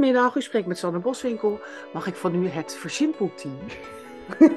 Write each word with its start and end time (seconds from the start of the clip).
Goedemiddag, 0.00 0.36
u 0.36 0.42
spreekt 0.42 0.66
met 0.66 0.78
Sanne 0.78 0.98
Boswinkel. 0.98 1.60
Mag 1.92 2.06
ik 2.06 2.14
van 2.14 2.34
u 2.34 2.48
het 2.48 2.76
versimpelteam? 2.76 3.58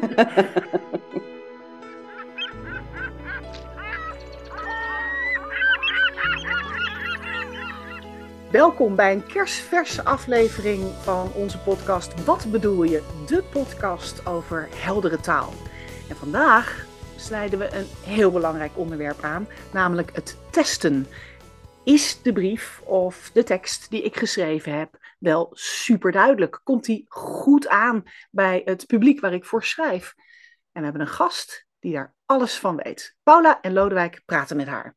Welkom 8.52 8.96
bij 8.96 9.14
een 9.14 9.26
kerstverse 9.26 10.04
aflevering 10.04 10.84
van 11.02 11.32
onze 11.34 11.60
podcast 11.60 12.26
Wat 12.26 12.52
bedoel 12.52 12.84
je? 12.84 13.02
De 13.28 13.44
podcast 13.52 14.26
over 14.26 14.68
heldere 14.76 15.20
taal. 15.20 15.54
En 16.10 16.16
vandaag 16.16 16.86
snijden 17.16 17.60
we 17.60 17.76
een 17.76 17.88
heel 18.04 18.32
belangrijk 18.32 18.72
onderwerp 18.76 19.24
aan, 19.24 19.48
namelijk 19.72 20.10
het 20.14 20.38
testen. 20.50 21.08
Is 21.84 22.22
de 22.22 22.34
brief 22.34 22.82
of 22.84 23.30
de 23.34 23.44
tekst 23.44 23.90
die 23.90 24.02
ik 24.02 24.18
geschreven 24.18 24.78
heb 24.78 25.02
wel 25.24 25.50
super 25.52 26.12
duidelijk? 26.12 26.62
Komt 26.64 26.86
die 26.86 27.06
goed 27.08 27.68
aan 27.68 28.04
bij 28.32 28.62
het 28.66 28.86
publiek 28.86 29.20
waar 29.20 29.34
ik 29.34 29.46
voor 29.46 29.64
schrijf? 29.64 30.14
En 30.72 30.80
we 30.80 30.84
hebben 30.84 31.02
een 31.02 31.08
gast 31.08 31.66
die 31.80 31.94
daar 31.94 32.14
alles 32.26 32.60
van 32.60 32.76
weet. 32.76 33.16
Paula 33.24 33.62
en 33.62 33.74
Lodewijk 33.74 34.22
praten 34.26 34.58
met 34.58 34.68
haar. 34.68 34.96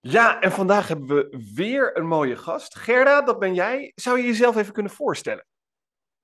Ja, 0.00 0.40
en 0.40 0.52
vandaag 0.52 0.88
hebben 0.88 1.06
we 1.06 1.50
weer 1.54 1.96
een 1.96 2.06
mooie 2.06 2.36
gast. 2.36 2.76
Gerda, 2.76 3.22
dat 3.22 3.38
ben 3.38 3.54
jij. 3.54 3.92
Zou 3.94 4.18
je 4.18 4.26
jezelf 4.26 4.56
even 4.56 4.72
kunnen 4.72 4.92
voorstellen? 4.92 5.46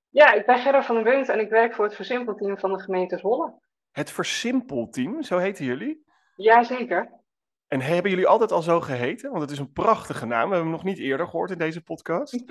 Ja, 0.08 0.32
ik 0.32 0.46
ben 0.46 0.58
Gerda 0.58 0.82
van 0.82 0.94
den 0.94 1.04
Bunt 1.04 1.28
en 1.28 1.40
ik 1.40 1.50
werk 1.50 1.74
voor 1.74 1.84
het 1.84 1.94
versimpelteam 1.94 2.58
van 2.58 2.72
de 2.72 2.80
gemeente 2.80 3.18
Zwolle. 3.18 3.54
Het 3.90 4.10
versimpelteam, 4.10 5.22
zo 5.22 5.38
heten 5.38 5.64
jullie? 5.64 6.04
Jazeker. 6.36 7.20
En 7.66 7.80
hebben 7.80 8.10
jullie 8.10 8.26
altijd 8.26 8.52
al 8.52 8.62
zo 8.62 8.80
geheten? 8.80 9.30
Want 9.30 9.42
het 9.42 9.50
is 9.50 9.58
een 9.58 9.72
prachtige 9.72 10.26
naam. 10.26 10.48
We 10.48 10.54
hebben 10.54 10.60
hem 10.60 10.70
nog 10.70 10.84
niet 10.84 10.98
eerder 10.98 11.26
gehoord 11.26 11.50
in 11.50 11.58
deze 11.58 11.82
podcast. 11.82 12.44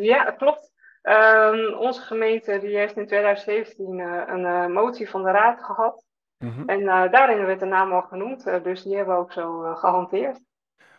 Ja, 0.00 0.30
klopt. 0.30 0.72
Um, 1.02 1.74
onze 1.74 2.00
gemeente 2.00 2.58
die 2.58 2.76
heeft 2.76 2.96
in 2.96 3.06
2017 3.06 3.98
uh, 3.98 4.22
een 4.26 4.40
uh, 4.40 4.66
motie 4.66 5.10
van 5.10 5.22
de 5.22 5.30
raad 5.30 5.64
gehad. 5.64 6.04
Mm 6.38 6.50
-hmm. 6.50 6.68
En 6.68 6.80
uh, 6.80 7.10
daarin 7.10 7.46
werd 7.46 7.60
de 7.60 7.66
naam 7.66 7.92
al 7.92 8.02
genoemd, 8.02 8.44
dus 8.64 8.82
die 8.82 8.96
hebben 8.96 9.14
we 9.14 9.20
ook 9.20 9.32
zo 9.32 9.74
gehanteerd. 9.74 10.40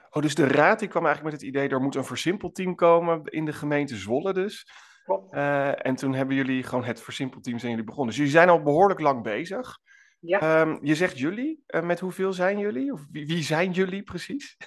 Oh, 0.09 0.21
dus 0.21 0.35
de 0.35 0.47
raad 0.47 0.79
die 0.79 0.87
kwam 0.87 1.05
eigenlijk 1.05 1.35
met 1.35 1.43
het 1.43 1.51
idee, 1.51 1.69
er 1.69 1.81
moet 1.81 1.95
een 1.95 2.05
versimpelteam 2.05 2.75
komen 2.75 3.23
in 3.23 3.45
de 3.45 3.53
gemeente 3.53 3.95
Zwolle 3.95 4.33
dus. 4.33 4.67
Klopt. 5.03 5.33
en 5.81 5.95
toen 5.95 6.13
hebben 6.13 6.35
jullie 6.35 6.63
gewoon 6.63 6.83
het 6.83 7.01
versimpelteam 7.01 7.59
zijn 7.59 7.71
jullie 7.71 7.85
begonnen. 7.85 8.09
Dus 8.09 8.17
jullie 8.17 8.37
zijn 8.37 8.49
al 8.49 8.61
behoorlijk 8.61 8.99
lang 8.99 9.23
bezig. 9.23 9.77
Ja. 10.19 10.61
Um, 10.61 10.79
je 10.81 10.95
zegt 10.95 11.19
jullie, 11.19 11.63
met 11.81 11.99
hoeveel 11.99 12.33
zijn 12.33 12.59
jullie? 12.59 12.93
Of 12.93 13.05
wie, 13.11 13.25
wie 13.25 13.43
zijn 13.43 13.71
jullie 13.71 14.03
precies? 14.03 14.57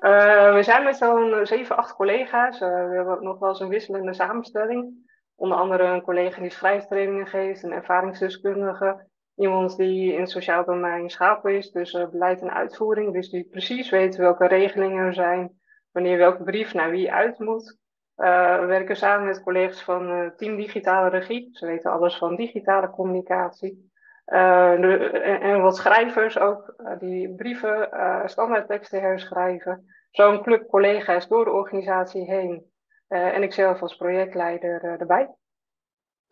Uh, 0.00 0.54
we 0.54 0.62
zijn 0.62 0.84
met 0.84 0.96
zo'n 0.96 1.46
7, 1.46 1.76
8 1.76 1.94
collega's. 1.94 2.60
Uh, 2.60 2.88
we 2.88 2.94
hebben 2.94 3.22
nog 3.22 3.38
wel 3.38 3.48
eens 3.48 3.60
een 3.60 3.68
wisselende 3.68 4.14
samenstelling. 4.14 5.10
Onder 5.34 5.58
andere 5.58 5.84
een 5.84 6.02
collega 6.02 6.40
die 6.40 6.50
schrijftrainingen 6.50 7.26
geeft, 7.26 7.62
een 7.62 7.72
ervaringsdeskundige. 7.72 9.08
Iemand 9.36 9.76
die 9.76 10.12
in 10.12 10.20
het 10.20 10.30
sociaal 10.30 10.64
domein 10.64 11.10
schapen 11.10 11.56
is, 11.56 11.70
dus 11.70 11.92
uh, 11.92 12.08
beleid 12.08 12.40
en 12.40 12.52
uitvoering. 12.52 13.12
Dus 13.12 13.30
die 13.30 13.44
precies 13.44 13.90
weet 13.90 14.16
welke 14.16 14.46
regelingen 14.46 15.04
er 15.04 15.14
zijn, 15.14 15.60
wanneer 15.92 16.18
welke 16.18 16.42
brief 16.42 16.74
naar 16.74 16.90
wie 16.90 17.12
uit 17.12 17.38
moet. 17.38 17.78
we 18.14 18.64
werken 18.66 18.96
samen 18.96 19.26
met 19.26 19.42
collega's 19.42 19.82
van 19.82 20.32
Team 20.36 20.56
Digitale 20.56 21.08
Regie. 21.08 21.48
Ze 21.52 21.66
weten 21.66 21.90
alles 21.90 22.16
van 22.16 22.36
digitale 22.36 22.90
communicatie. 22.90 23.90
Uh, 24.26 24.80
de, 24.80 24.96
en 25.42 25.62
wat 25.62 25.76
schrijvers 25.76 26.38
ook, 26.38 26.74
uh, 26.78 26.98
die 26.98 27.34
brieven, 27.34 27.88
uh, 27.92 28.26
standaardteksten 28.26 29.00
herschrijven. 29.00 29.84
Zo'n 30.10 30.42
club 30.42 30.68
collega's 30.68 31.28
door 31.28 31.44
de 31.44 31.50
organisatie 31.50 32.24
heen. 32.24 32.74
en 33.08 33.42
ik 33.42 33.52
zelf 33.52 33.82
als 33.82 33.96
projectleider 33.96 34.82
erbij. 34.82 35.34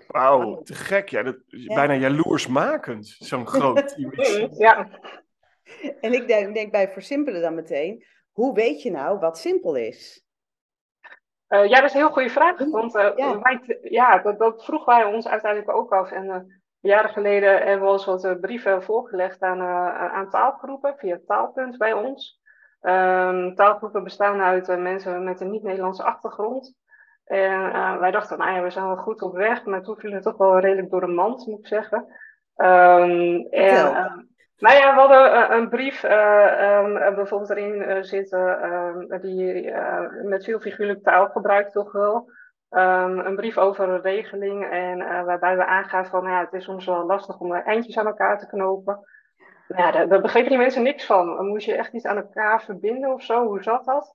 Wauw, 0.06 0.62
te 0.62 0.75
gek. 0.75 1.09
Ja, 1.09 1.22
dat 1.22 1.37
is 1.47 1.65
ja. 1.65 1.75
bijna 1.75 1.95
jaloersmakend, 1.95 3.06
zo'n 3.06 3.47
groot 3.47 3.89
team. 3.95 4.12
ja. 4.59 4.89
En 6.00 6.12
ik 6.12 6.26
denk, 6.26 6.55
denk 6.55 6.72
bij 6.72 6.88
versimpelen 6.88 7.41
dan 7.41 7.55
meteen, 7.55 8.05
hoe 8.32 8.55
weet 8.55 8.82
je 8.82 8.91
nou 8.91 9.19
wat 9.19 9.38
simpel 9.38 9.75
is? 9.75 10.22
ja, 11.47 11.69
dat 11.69 11.84
is 11.84 11.93
een 11.93 12.00
heel 12.00 12.12
goede 12.12 12.31
vraag. 12.31 12.59
Want 12.59 12.93
ja. 12.93 13.38
Wij, 13.41 13.78
ja, 13.82 14.19
dat, 14.19 14.38
dat 14.38 14.65
vroegen 14.65 14.94
wij 14.94 15.05
ons 15.05 15.28
uiteindelijk 15.28 15.76
ook 15.76 15.93
af. 15.93 16.11
En 16.11 16.62
Jaren 16.84 17.11
geleden 17.11 17.56
hebben 17.56 17.87
we 17.87 17.93
ons 17.93 18.05
wat 18.05 18.41
brieven 18.41 18.83
voorgelegd 18.83 19.43
aan, 19.43 19.61
uh, 19.61 20.12
aan 20.12 20.31
taalgroepen 20.31 20.95
via 20.97 21.19
Taalpunt 21.27 21.78
bij 21.78 21.93
ons. 21.93 22.41
Um, 22.83 23.55
taalgroepen 23.55 24.05
bestaan 24.05 24.41
uit 24.41 24.69
uh, 24.69 24.77
mensen 24.77 25.25
met 25.25 25.41
een 25.41 25.50
niet-Nederlandse 25.50 26.03
achtergrond. 26.03 26.75
En 27.25 27.62
uh, 27.62 27.97
wij 27.97 28.11
dachten, 28.11 28.39
nou 28.39 28.55
ja, 28.55 28.62
we 28.62 28.71
zijn 28.71 28.87
wel 28.87 28.97
goed 28.97 29.23
op 29.23 29.34
weg, 29.34 29.65
maar 29.65 29.83
toen 29.83 29.97
vielen 29.97 30.19
we 30.19 30.25
toch 30.25 30.37
wel 30.37 30.59
redelijk 30.59 30.91
door 30.91 31.00
de 31.00 31.06
mand, 31.06 31.47
moet 31.47 31.59
ik 31.59 31.67
zeggen. 31.67 31.99
Um, 32.56 33.47
en, 33.50 33.93
nou 34.59 34.77
ja, 34.77 34.94
we 34.94 35.00
hadden 35.00 35.53
een 35.56 35.69
brief 35.69 36.03
um, 36.03 37.15
bijvoorbeeld 37.15 37.50
erin 37.50 38.05
zitten 38.05 39.21
die 39.21 39.73
met 40.23 40.44
veel 40.44 40.61
figuurlijk 40.61 41.03
taalgebruik 41.03 41.71
toch 41.71 41.93
wel. 41.93 42.31
Um, 42.70 43.19
een 43.19 43.36
brief 43.36 43.58
over 43.58 43.88
een 43.88 44.00
regeling 44.00 44.70
en 44.70 44.98
uh, 44.98 45.25
waarbij 45.25 45.56
we 45.56 45.64
aangaan 45.66 46.06
van 46.06 46.25
ja, 46.25 46.41
het 46.41 46.52
is 46.52 46.64
soms 46.64 46.86
wel 46.86 47.06
lastig 47.06 47.38
om 47.38 47.52
eindjes 47.52 47.98
aan 47.98 48.06
elkaar 48.06 48.38
te 48.38 48.47
knopen. 48.47 49.00
Nou 49.69 49.82
ja, 49.82 49.91
daar, 49.91 50.08
daar 50.08 50.20
begrepen 50.20 50.48
die 50.48 50.58
mensen 50.58 50.82
niks 50.82 51.06
van. 51.06 51.47
Moest 51.47 51.66
je 51.66 51.75
echt 51.75 51.92
iets 51.92 52.04
aan 52.04 52.16
elkaar 52.16 52.62
verbinden 52.62 53.12
of 53.12 53.22
zo? 53.22 53.47
Hoe 53.47 53.62
zat 53.62 53.84
dat? 53.84 54.14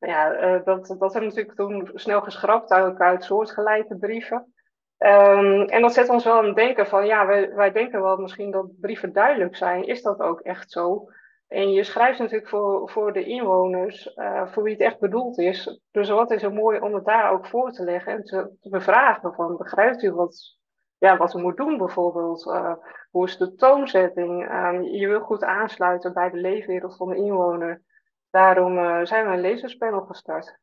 Nou 0.00 0.12
ja, 0.12 0.32
uh, 0.32 0.64
dat, 0.64 0.86
dat 0.86 1.12
hebben 1.12 1.20
we 1.20 1.42
natuurlijk 1.42 1.56
toen 1.56 1.90
snel 1.94 2.20
geschrapt 2.20 2.70
uit, 2.70 2.98
uit 2.98 3.24
soortgelijke 3.24 3.96
brieven. 3.96 4.54
Um, 4.98 5.62
en 5.62 5.82
dat 5.82 5.92
zet 5.92 6.08
ons 6.08 6.24
wel 6.24 6.38
aan 6.38 6.46
het 6.46 6.56
denken 6.56 6.86
van 6.86 7.06
ja, 7.06 7.26
wij, 7.26 7.54
wij 7.54 7.72
denken 7.72 8.02
wel 8.02 8.16
misschien 8.16 8.50
dat 8.50 8.80
brieven 8.80 9.12
duidelijk 9.12 9.56
zijn. 9.56 9.86
Is 9.86 10.02
dat 10.02 10.20
ook 10.20 10.40
echt 10.40 10.70
zo? 10.70 11.08
En 11.48 11.70
je 11.70 11.84
schrijft 11.84 12.18
natuurlijk 12.18 12.48
voor, 12.48 12.90
voor 12.90 13.12
de 13.12 13.24
inwoners, 13.24 14.16
uh, 14.16 14.52
voor 14.52 14.62
wie 14.62 14.72
het 14.72 14.82
echt 14.82 14.98
bedoeld 14.98 15.38
is. 15.38 15.80
Dus 15.90 16.08
wat 16.08 16.30
is 16.30 16.42
er 16.42 16.52
mooi 16.52 16.80
om 16.80 16.94
het 16.94 17.04
daar 17.04 17.32
ook 17.32 17.46
voor 17.46 17.70
te 17.70 17.84
leggen 17.84 18.12
en 18.12 18.24
te, 18.24 18.56
bevragen 18.60 19.34
van, 19.34 19.56
begrijpt 19.56 20.02
u 20.02 20.12
wat, 20.12 20.56
ja, 20.98 21.16
wat 21.16 21.34
u 21.34 21.40
moet 21.40 21.56
doen 21.56 21.76
bijvoorbeeld? 21.76 22.46
Uh, 22.46 22.74
hoe 23.10 23.26
is 23.26 23.36
de 23.36 23.54
toonzetting? 23.54 24.50
Um, 24.50 24.82
je 24.82 25.06
wil 25.06 25.20
goed 25.20 25.44
aansluiten 25.44 26.12
bij 26.12 26.30
de 26.30 26.36
leefwereld 26.36 26.96
van 26.96 27.08
de 27.08 27.16
inwoner. 27.16 27.82
Daarom 28.30 28.78
uh, 28.78 29.04
zijn 29.04 29.26
we 29.26 29.32
een 29.32 29.40
lezerspanel 29.40 30.00
gestart. 30.00 30.58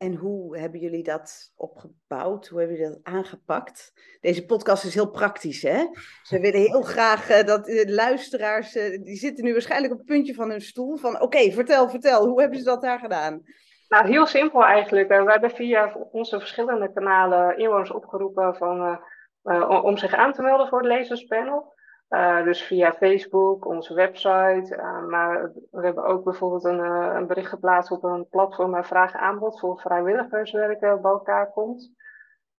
En 0.00 0.14
hoe 0.14 0.58
hebben 0.58 0.80
jullie 0.80 1.02
dat 1.02 1.52
opgebouwd? 1.56 2.48
Hoe 2.48 2.58
hebben 2.58 2.76
jullie 2.76 2.92
dat 2.92 3.04
aangepakt? 3.14 3.92
Deze 4.20 4.46
podcast 4.46 4.84
is 4.84 4.94
heel 4.94 5.10
praktisch, 5.10 5.62
hè? 5.62 5.84
Ze 6.22 6.40
willen 6.44 6.60
heel 6.60 6.82
graag 6.82 7.30
uh, 7.30 7.46
dat 7.46 7.64
de 7.64 7.92
luisteraars, 7.92 8.76
uh, 8.76 9.02
die 9.02 9.16
zitten 9.16 9.44
nu 9.44 9.52
waarschijnlijk 9.52 9.92
op 9.92 9.98
het 9.98 10.06
puntje 10.06 10.34
van 10.34 10.50
hun 10.50 10.60
stoel, 10.60 10.96
van 10.96 11.14
oké, 11.14 11.24
okay, 11.24 11.52
vertel, 11.52 11.88
vertel, 11.88 12.26
hoe 12.26 12.40
hebben 12.40 12.58
ze 12.58 12.64
dat 12.64 12.82
daar 12.82 12.98
gedaan? 12.98 13.42
Nou, 13.88 14.06
heel 14.06 14.26
simpel 14.26 14.64
eigenlijk. 14.64 15.08
We 15.08 15.14
hebben 15.14 15.50
via 15.50 15.96
onze 16.10 16.38
verschillende 16.38 16.92
kanalen 16.92 17.58
inwoners 17.58 17.90
opgeroepen 17.90 18.54
van, 18.54 18.98
uh, 19.44 19.84
om 19.84 19.96
zich 19.96 20.14
aan 20.14 20.32
te 20.32 20.42
melden 20.42 20.68
voor 20.68 20.78
het 20.78 20.88
lezerspanel. 20.88 21.74
Uh, 22.10 22.44
dus 22.44 22.62
via 22.62 22.92
Facebook, 22.92 23.66
onze 23.66 23.94
website. 23.94 24.76
Uh, 24.76 25.06
maar 25.06 25.52
we 25.70 25.84
hebben 25.84 26.04
ook 26.04 26.24
bijvoorbeeld 26.24 26.64
een, 26.64 26.78
uh, 26.78 27.12
een 27.14 27.26
bericht 27.26 27.48
geplaatst 27.48 27.90
op 27.90 28.04
een 28.04 28.26
platform 28.30 28.70
waar 28.70 28.86
vraag 28.86 29.14
aanbod 29.14 29.60
voor 29.60 29.80
vrijwilligerswerk 29.80 30.80
bij 30.80 30.98
elkaar 31.02 31.50
komt. 31.52 31.92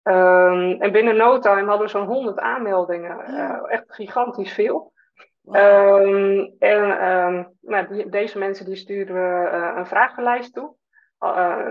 Um, 0.03 0.81
en 0.81 0.91
binnen 0.91 1.15
no 1.15 1.39
time 1.39 1.67
hadden 1.67 1.85
we 1.85 1.91
zo'n 1.91 2.07
100 2.07 2.39
aanmeldingen. 2.39 3.25
echt 3.67 3.83
gigantisch 3.87 4.53
veel. 4.53 4.93
Wow. 5.41 5.55
Um, 5.55 6.55
en 6.59 7.07
um, 7.07 7.57
nou, 7.61 7.87
die, 7.87 8.09
deze 8.09 8.37
mensen 8.37 8.65
die 8.65 8.75
sturen 8.75 9.15
we 9.15 9.49
een 9.75 9.87
vragenlijst 9.87 10.53
toe. 10.53 10.75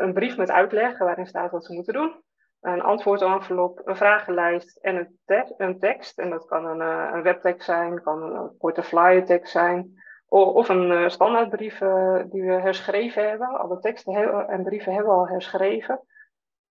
een 0.00 0.12
brief 0.12 0.36
met 0.36 0.50
uitleg 0.50 0.98
waarin 0.98 1.26
staat 1.26 1.50
wat 1.50 1.64
ze 1.64 1.74
moeten 1.74 1.94
doen 1.94 2.22
een 2.60 2.82
antwoordenvelop, 2.82 3.80
een 3.84 3.96
vragenlijst 3.96 4.76
en 4.76 4.96
een, 4.96 5.18
te 5.24 5.54
een, 5.56 5.78
tekst. 5.78 6.18
En 6.18 6.30
dat 6.30 6.46
kan 6.46 6.66
een, 6.66 6.80
uh, 6.80 7.10
een 7.12 7.22
webtekst 7.22 7.64
zijn, 7.64 8.02
kan 8.02 8.22
een 8.22 8.56
korte 8.58 8.82
flyertekst 8.82 9.52
zijn. 9.52 9.98
Of, 10.28 10.68
een 10.68 10.90
uh, 10.90 11.08
standaardbrief 11.08 11.80
uh, 11.80 12.22
die 12.26 12.42
we 12.42 12.52
herschreven 12.52 13.28
hebben. 13.28 13.48
Alle 13.48 13.78
teksten 13.78 14.48
en 14.48 14.62
brieven 14.62 14.92
hebben 14.92 15.12
we 15.12 15.18
al 15.18 15.28
herschreven. 15.28 16.00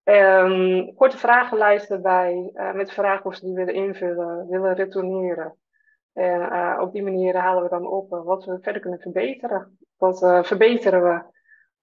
Um, 0.04 0.94
korte 0.94 1.18
vragenlijst 1.18 1.90
erbij 1.90 2.50
met 2.74 2.92
vragen 2.92 3.40
die 3.40 3.54
willen 3.54 3.74
invullen, 3.74 4.48
willen 4.48 4.74
retourneren. 4.74 5.54
En 6.12 6.80
op 6.80 6.92
die 6.92 7.02
manier 7.02 7.36
halen 7.36 7.62
we 7.62 7.68
dan 7.68 7.86
op 7.86 8.08
wat 8.08 8.44
we 8.44 8.58
verder 8.60 8.82
kunnen 8.82 9.00
verbeteren. 9.00 9.78
Wat 9.96 10.18
verbeteren 10.46 11.02
we? 11.02 11.22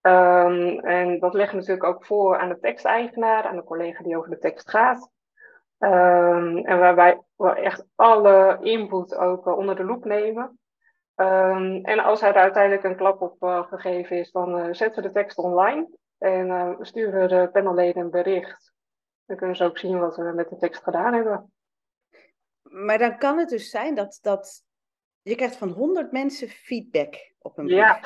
Um, 0.07 0.79
en 0.79 1.19
dat 1.19 1.33
leggen 1.33 1.59
we 1.59 1.65
natuurlijk 1.65 1.95
ook 1.95 2.05
voor 2.05 2.37
aan 2.37 2.49
de 2.49 2.59
teksteigenaar, 2.59 3.43
aan 3.43 3.55
de 3.55 3.63
collega 3.63 4.03
die 4.03 4.17
over 4.17 4.29
de 4.29 4.37
tekst 4.37 4.69
gaat. 4.69 5.09
Um, 5.79 6.57
en 6.57 6.79
waarbij 6.79 7.21
we 7.35 7.49
echt 7.49 7.85
alle 7.95 8.57
input 8.61 9.15
ook 9.15 9.47
uh, 9.47 9.57
onder 9.57 9.75
de 9.75 9.83
loep 9.83 10.05
nemen. 10.05 10.59
Um, 11.15 11.85
en 11.85 11.99
als 11.99 12.21
er 12.21 12.33
uiteindelijk 12.33 12.83
een 12.83 12.95
klap 12.95 13.21
op 13.21 13.43
uh, 13.43 13.67
gegeven 13.67 14.17
is, 14.17 14.31
dan 14.31 14.59
uh, 14.59 14.73
zetten 14.73 15.01
we 15.01 15.07
de 15.07 15.13
tekst 15.13 15.37
online. 15.37 15.89
En 16.17 16.77
we 16.77 16.85
sturen 16.85 17.29
de 17.29 17.49
panelleden 17.51 18.03
een 18.03 18.09
bericht. 18.09 18.73
Dan 19.25 19.37
kunnen 19.37 19.55
ze 19.55 19.63
ook 19.63 19.77
zien 19.77 19.99
wat 19.99 20.15
we 20.15 20.23
met 20.23 20.49
de 20.49 20.57
tekst 20.57 20.83
gedaan 20.83 21.13
hebben. 21.13 21.51
Maar 22.61 22.97
dan 22.97 23.17
kan 23.17 23.37
het 23.37 23.49
dus 23.49 23.69
zijn 23.69 23.95
dat, 23.95 24.19
dat 24.21 24.63
je 25.21 25.35
krijgt 25.35 25.55
van 25.55 25.69
100 25.69 26.11
mensen 26.11 26.47
feedback 26.47 27.33
op 27.39 27.57
een 27.57 27.65
brief. 27.65 27.77
Ja. 27.77 27.99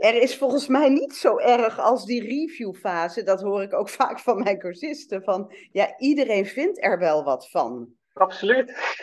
Er 0.00 0.14
is 0.14 0.38
volgens 0.38 0.66
mij 0.68 0.88
niet 0.88 1.14
zo 1.14 1.38
erg 1.38 1.78
als 1.78 2.04
die 2.04 2.22
reviewfase. 2.22 3.22
Dat 3.22 3.40
hoor 3.40 3.62
ik 3.62 3.74
ook 3.74 3.88
vaak 4.00 4.18
van 4.18 4.42
mijn 4.42 4.58
cursisten. 4.58 5.22
Van 5.22 5.52
ja, 5.72 5.98
iedereen 5.98 6.46
vindt 6.46 6.84
er 6.84 6.98
wel 6.98 7.24
wat 7.24 7.50
van. 7.50 7.88
Absoluut. 8.12 8.98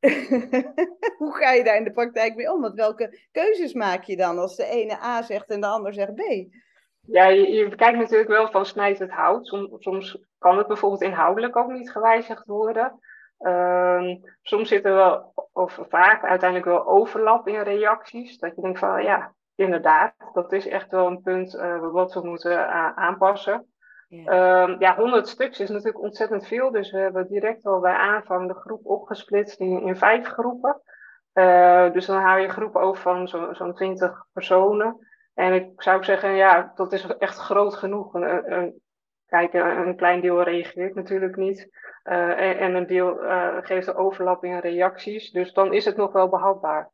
Hoe 1.18 1.34
ga 1.34 1.52
je 1.52 1.64
daar 1.64 1.76
in 1.76 1.84
de 1.84 1.92
praktijk 1.92 2.34
mee 2.34 2.52
om? 2.52 2.60
Want 2.60 2.74
welke 2.74 3.18
keuzes 3.32 3.72
maak 3.72 4.02
je 4.02 4.16
dan 4.16 4.38
als 4.38 4.56
de 4.56 4.64
ene 4.64 5.02
A 5.02 5.22
zegt 5.22 5.50
en 5.50 5.60
de 5.60 5.66
ander 5.66 5.92
zegt 5.92 6.14
B? 6.14 6.20
Ja, 7.00 7.26
je, 7.26 7.50
je 7.50 7.74
kijkt 7.74 7.98
natuurlijk 7.98 8.30
wel 8.30 8.50
van 8.50 8.66
snijdt 8.66 8.98
het 8.98 9.10
hout. 9.10 9.46
Soms, 9.46 9.68
soms 9.78 10.18
kan 10.38 10.58
het 10.58 10.66
bijvoorbeeld 10.66 11.02
inhoudelijk 11.02 11.56
ook 11.56 11.70
niet 11.70 11.90
gewijzigd 11.90 12.46
worden. 12.46 12.98
Ehm, 13.38 14.16
soms 14.42 14.68
zit 14.68 14.84
er 14.84 14.94
wel, 14.94 15.32
of 15.52 15.78
vaak 15.88 16.24
uiteindelijk 16.24 16.70
wel 16.70 16.86
overlap 16.86 17.48
in 17.48 17.60
reacties. 17.60 18.38
Dat 18.38 18.54
je 18.54 18.62
denkt 18.62 18.78
van 18.78 19.02
ja, 19.02 19.34
inderdaad, 19.58 20.14
dat 20.32 20.52
is 20.52 20.68
echt 20.68 20.90
wel 20.90 21.06
een 21.06 21.22
punt 21.22 21.54
uh, 21.54 21.90
wat 21.92 22.14
we 22.14 22.28
moeten 22.28 22.68
aanpassen. 22.96 23.66
Ja. 24.08 24.62
Um, 24.62 24.80
ja, 24.80 24.96
100 24.96 25.28
stuks 25.28 25.60
is 25.60 25.68
natuurlijk 25.68 26.00
ontzettend 26.00 26.46
veel. 26.46 26.70
Dus 26.70 26.90
we 26.90 26.98
hebben 26.98 27.28
direct 27.28 27.64
al 27.64 27.80
bij 27.80 27.94
aanvang 27.94 28.48
de 28.48 28.54
groep 28.54 28.86
opgesplitst 28.86 29.60
in, 29.60 29.82
in 29.82 29.96
vijf 29.96 30.26
groepen. 30.26 30.80
Uh, 31.34 31.92
dus 31.92 32.06
dan 32.06 32.20
hou 32.20 32.38
je 32.38 32.46
een 32.46 32.52
groep 32.52 32.76
over 32.76 33.02
van 33.02 33.28
zo'n 33.28 33.54
zo 33.54 33.72
20 33.72 34.26
personen. 34.32 34.96
En 35.34 35.52
ik 35.52 35.82
zou 35.82 36.04
zeggen, 36.04 36.34
ja, 36.34 36.72
dat 36.74 36.92
is 36.92 37.06
echt 37.06 37.36
groot 37.36 37.74
genoeg. 37.74 38.14
Een, 38.14 38.52
een, 38.52 38.80
kijk, 39.26 39.52
een 39.52 39.96
klein 39.96 40.20
deel 40.20 40.42
reageert 40.42 40.94
natuurlijk 40.94 41.36
niet. 41.36 41.68
Uh, 42.04 42.40
en, 42.40 42.58
en, 42.58 42.74
een 42.74 42.86
deel 42.86 43.24
uh, 43.24 43.56
geeft 43.60 43.86
de 43.86 43.94
overlap 43.94 44.44
in 44.44 44.58
reacties. 44.58 45.30
Dus 45.30 45.52
dan 45.52 45.72
is 45.72 45.84
het 45.84 45.96
nog 45.96 46.12
wel 46.12 46.28
behapbaar. 46.28 46.90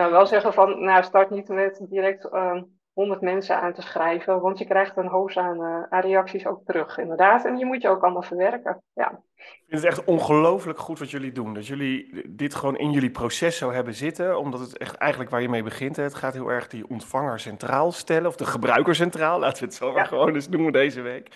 Ik 0.00 0.06
zou 0.06 0.18
wel 0.18 0.26
zeggen 0.26 0.52
van, 0.52 0.84
nou, 0.84 1.02
start 1.02 1.30
niet 1.30 1.48
met 1.48 1.86
direct 1.88 2.28
uh, 2.32 2.62
100 2.92 3.20
mensen 3.20 3.60
aan 3.60 3.72
te 3.72 3.82
schrijven, 3.82 4.40
want 4.40 4.58
je 4.58 4.64
krijgt 4.64 4.96
een 4.96 5.06
hoos 5.06 5.36
aan, 5.38 5.60
uh, 5.60 5.82
aan, 5.88 6.00
reacties 6.00 6.46
ook 6.46 6.60
terug, 6.64 6.98
inderdaad. 6.98 7.44
En 7.44 7.54
die 7.54 7.64
moet 7.64 7.82
je 7.82 7.88
ook 7.88 8.02
allemaal 8.02 8.22
verwerken, 8.22 8.82
ja. 8.92 9.22
Ik 9.36 9.64
vind 9.68 9.82
het 9.82 9.90
echt 9.90 10.04
ongelooflijk 10.04 10.78
goed 10.78 10.98
wat 10.98 11.10
jullie 11.10 11.32
doen. 11.32 11.54
Dat 11.54 11.66
jullie 11.66 12.24
dit 12.28 12.54
gewoon 12.54 12.76
in 12.76 12.90
jullie 12.90 13.10
proces 13.10 13.56
zo 13.56 13.70
hebben 13.70 13.94
zitten, 13.94 14.38
omdat 14.38 14.60
het 14.60 14.78
echt 14.78 14.94
eigenlijk 14.94 15.30
waar 15.30 15.42
je 15.42 15.48
mee 15.48 15.62
begint, 15.62 15.96
hè, 15.96 16.02
het 16.02 16.14
gaat 16.14 16.34
heel 16.34 16.50
erg 16.50 16.68
die 16.68 16.88
ontvanger 16.88 17.40
centraal 17.40 17.92
stellen, 17.92 18.28
of 18.28 18.36
de 18.36 18.46
gebruiker 18.46 18.94
centraal, 18.94 19.38
laten 19.38 19.58
we 19.58 19.64
het 19.64 19.74
zo 19.74 19.92
maar 19.92 20.06
gewoon 20.06 20.34
eens 20.34 20.48
noemen 20.48 20.72
deze 20.72 21.00
week. 21.00 21.28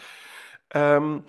Um, 0.77 1.25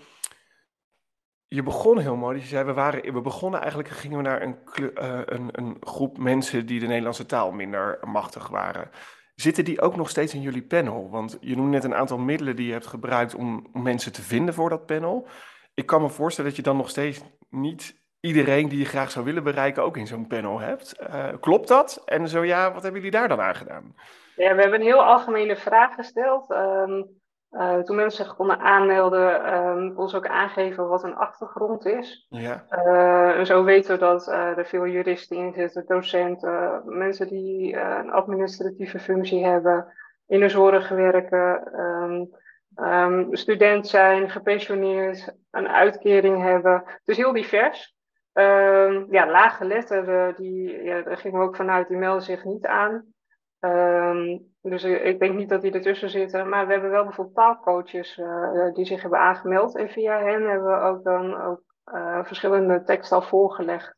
je 1.56 1.64
begon 1.64 2.00
heel 2.00 2.16
mooi. 2.16 2.40
Je 2.40 2.46
zei, 2.46 2.64
we, 2.64 2.74
waren, 2.74 3.14
we 3.14 3.22
begonnen 3.22 3.60
eigenlijk, 3.60 3.90
gingen 3.90 4.18
we 4.18 4.24
naar 4.24 4.42
een, 4.42 4.58
uh, 4.80 5.20
een, 5.26 5.50
een, 5.52 5.78
groep 5.80 6.18
mensen 6.18 6.66
die 6.66 6.80
de 6.80 6.88
Nederlandse 6.88 7.26
taal 7.26 7.52
minder 7.52 8.00
machtig 8.04 8.48
waren. 8.48 8.90
Zitten 9.36 9.66
die 9.66 9.82
ook 9.82 9.96
nog 9.96 10.10
steeds 10.10 10.34
in 10.34 10.42
jullie 10.42 10.64
panel? 10.64 11.10
Want 11.10 11.38
je 11.42 11.56
noemde 11.56 11.72
net 11.72 11.84
een 11.84 11.96
aantal 11.96 12.18
middelen 12.18 12.56
die 12.56 12.66
je 12.66 12.72
hebt 12.72 12.86
gebruikt 12.86 13.36
om, 13.36 13.68
mensen 13.74 14.14
te 14.14 14.22
vinden 14.22 14.54
voor 14.54 14.70
dat 14.70 14.86
panel. 14.86 15.28
Ik 15.74 15.86
kan 15.86 16.02
me 16.02 16.10
voorstellen 16.10 16.50
dat 16.50 16.60
je 16.60 16.66
dan 16.66 16.78
nog 16.78 16.90
steeds 16.90 17.22
niet 17.50 18.04
iedereen 18.20 18.70
die 18.70 18.80
je 18.80 18.86
graag 18.86 19.12
zou 19.12 19.26
willen 19.26 19.44
bereiken 19.44 19.84
ook 19.84 19.98
in 19.98 20.08
zo'n 20.08 20.28
panel 20.28 20.60
hebt. 20.60 20.96
Uh, 21.00 21.28
klopt 21.40 21.68
dat? 21.68 22.02
En 22.06 22.28
zo 22.28 22.44
ja, 22.44 22.74
wat 22.74 22.84
hebben 22.84 23.02
jullie 23.02 23.20
daar 23.20 23.28
dan 23.28 23.42
aan 23.42 23.56
gedaan? 23.56 23.96
Ja, 24.36 24.56
we 24.56 24.62
hebben 24.62 24.80
een 24.80 24.86
heel 24.86 25.04
algemene 25.04 25.56
vraag 25.56 25.96
gesteld. 25.96 26.52
Um, 26.52 27.24
uh, 27.52 27.80
toen 27.80 27.96
mensen 27.96 28.26
zich 28.26 28.36
konden 28.36 28.60
aanmelden, 28.60 29.54
um, 29.54 29.98
ons 29.98 30.16
ook 30.16 30.28
aangeven 30.28 30.88
wat 30.88 31.04
een 31.04 31.16
achtergrond 31.16 31.86
is. 31.86 32.26
Ja. 32.30 32.66
Uh, 32.72 33.38
en 33.38 33.46
zo 33.46 33.64
weten 33.64 33.94
we 33.94 34.00
dat 34.00 34.28
uh, 34.28 34.58
er 34.58 34.66
veel 34.66 34.88
juristen 34.88 35.38
in 35.38 35.54
zitten, 35.54 35.86
docenten, 35.88 36.82
mensen 36.86 37.28
die 37.28 37.76
een 37.76 38.12
administratieve 38.12 39.00
functie 39.00 39.46
hebben, 39.46 39.94
in 40.28 40.40
de 40.40 40.50
zorg 40.50 40.90
werken, 40.90 41.80
um, 41.80 42.30
um, 42.86 43.36
student 43.36 43.88
zijn, 43.88 44.30
gepensioneerd, 44.30 45.36
een 45.52 45.68
uitkering 45.68 46.42
hebben. 46.42 46.84
Het 46.86 47.08
is 47.08 47.18
heel 47.18 47.34
divers. 47.34 47.96
ja, 49.10 49.30
laaggeletterden, 49.30 50.36
die, 50.36 50.84
ja, 50.84 51.02
daar 51.02 51.18
gingen 51.18 51.40
we 51.40 51.46
ook 51.46 51.56
vanuit, 51.56 51.88
die 51.88 51.98
melden 51.98 52.24
zich 52.24 52.44
niet 52.44 52.66
aan. 52.66 53.15
Um, 53.66 54.54
dus 54.62 54.84
ik 54.84 55.20
denk 55.20 55.36
niet 55.36 55.50
dat 55.50 55.62
die 55.62 55.72
ertussen 55.72 56.10
zitten. 56.10 56.50
Maar 56.50 56.66
we 56.68 56.72
hebben 56.72 56.92
wel 56.92 57.04
bijvoorbeeld 57.04 57.36
taalcoaches 57.36 58.18
uh, 58.18 58.74
die 58.74 58.86
zich 58.86 59.02
hebben 59.02 59.20
aangemeld. 59.20 59.78
En 59.78 59.90
via 59.90 60.20
hen 60.20 60.50
hebben 60.50 60.68
we 60.68 60.80
ook 60.80 61.04
dan 61.04 61.42
ook 61.42 61.62
uh, 61.94 62.24
verschillende 62.24 62.84
teksten 62.84 63.18
al 63.18 63.24
voorgelegd. 63.24 63.96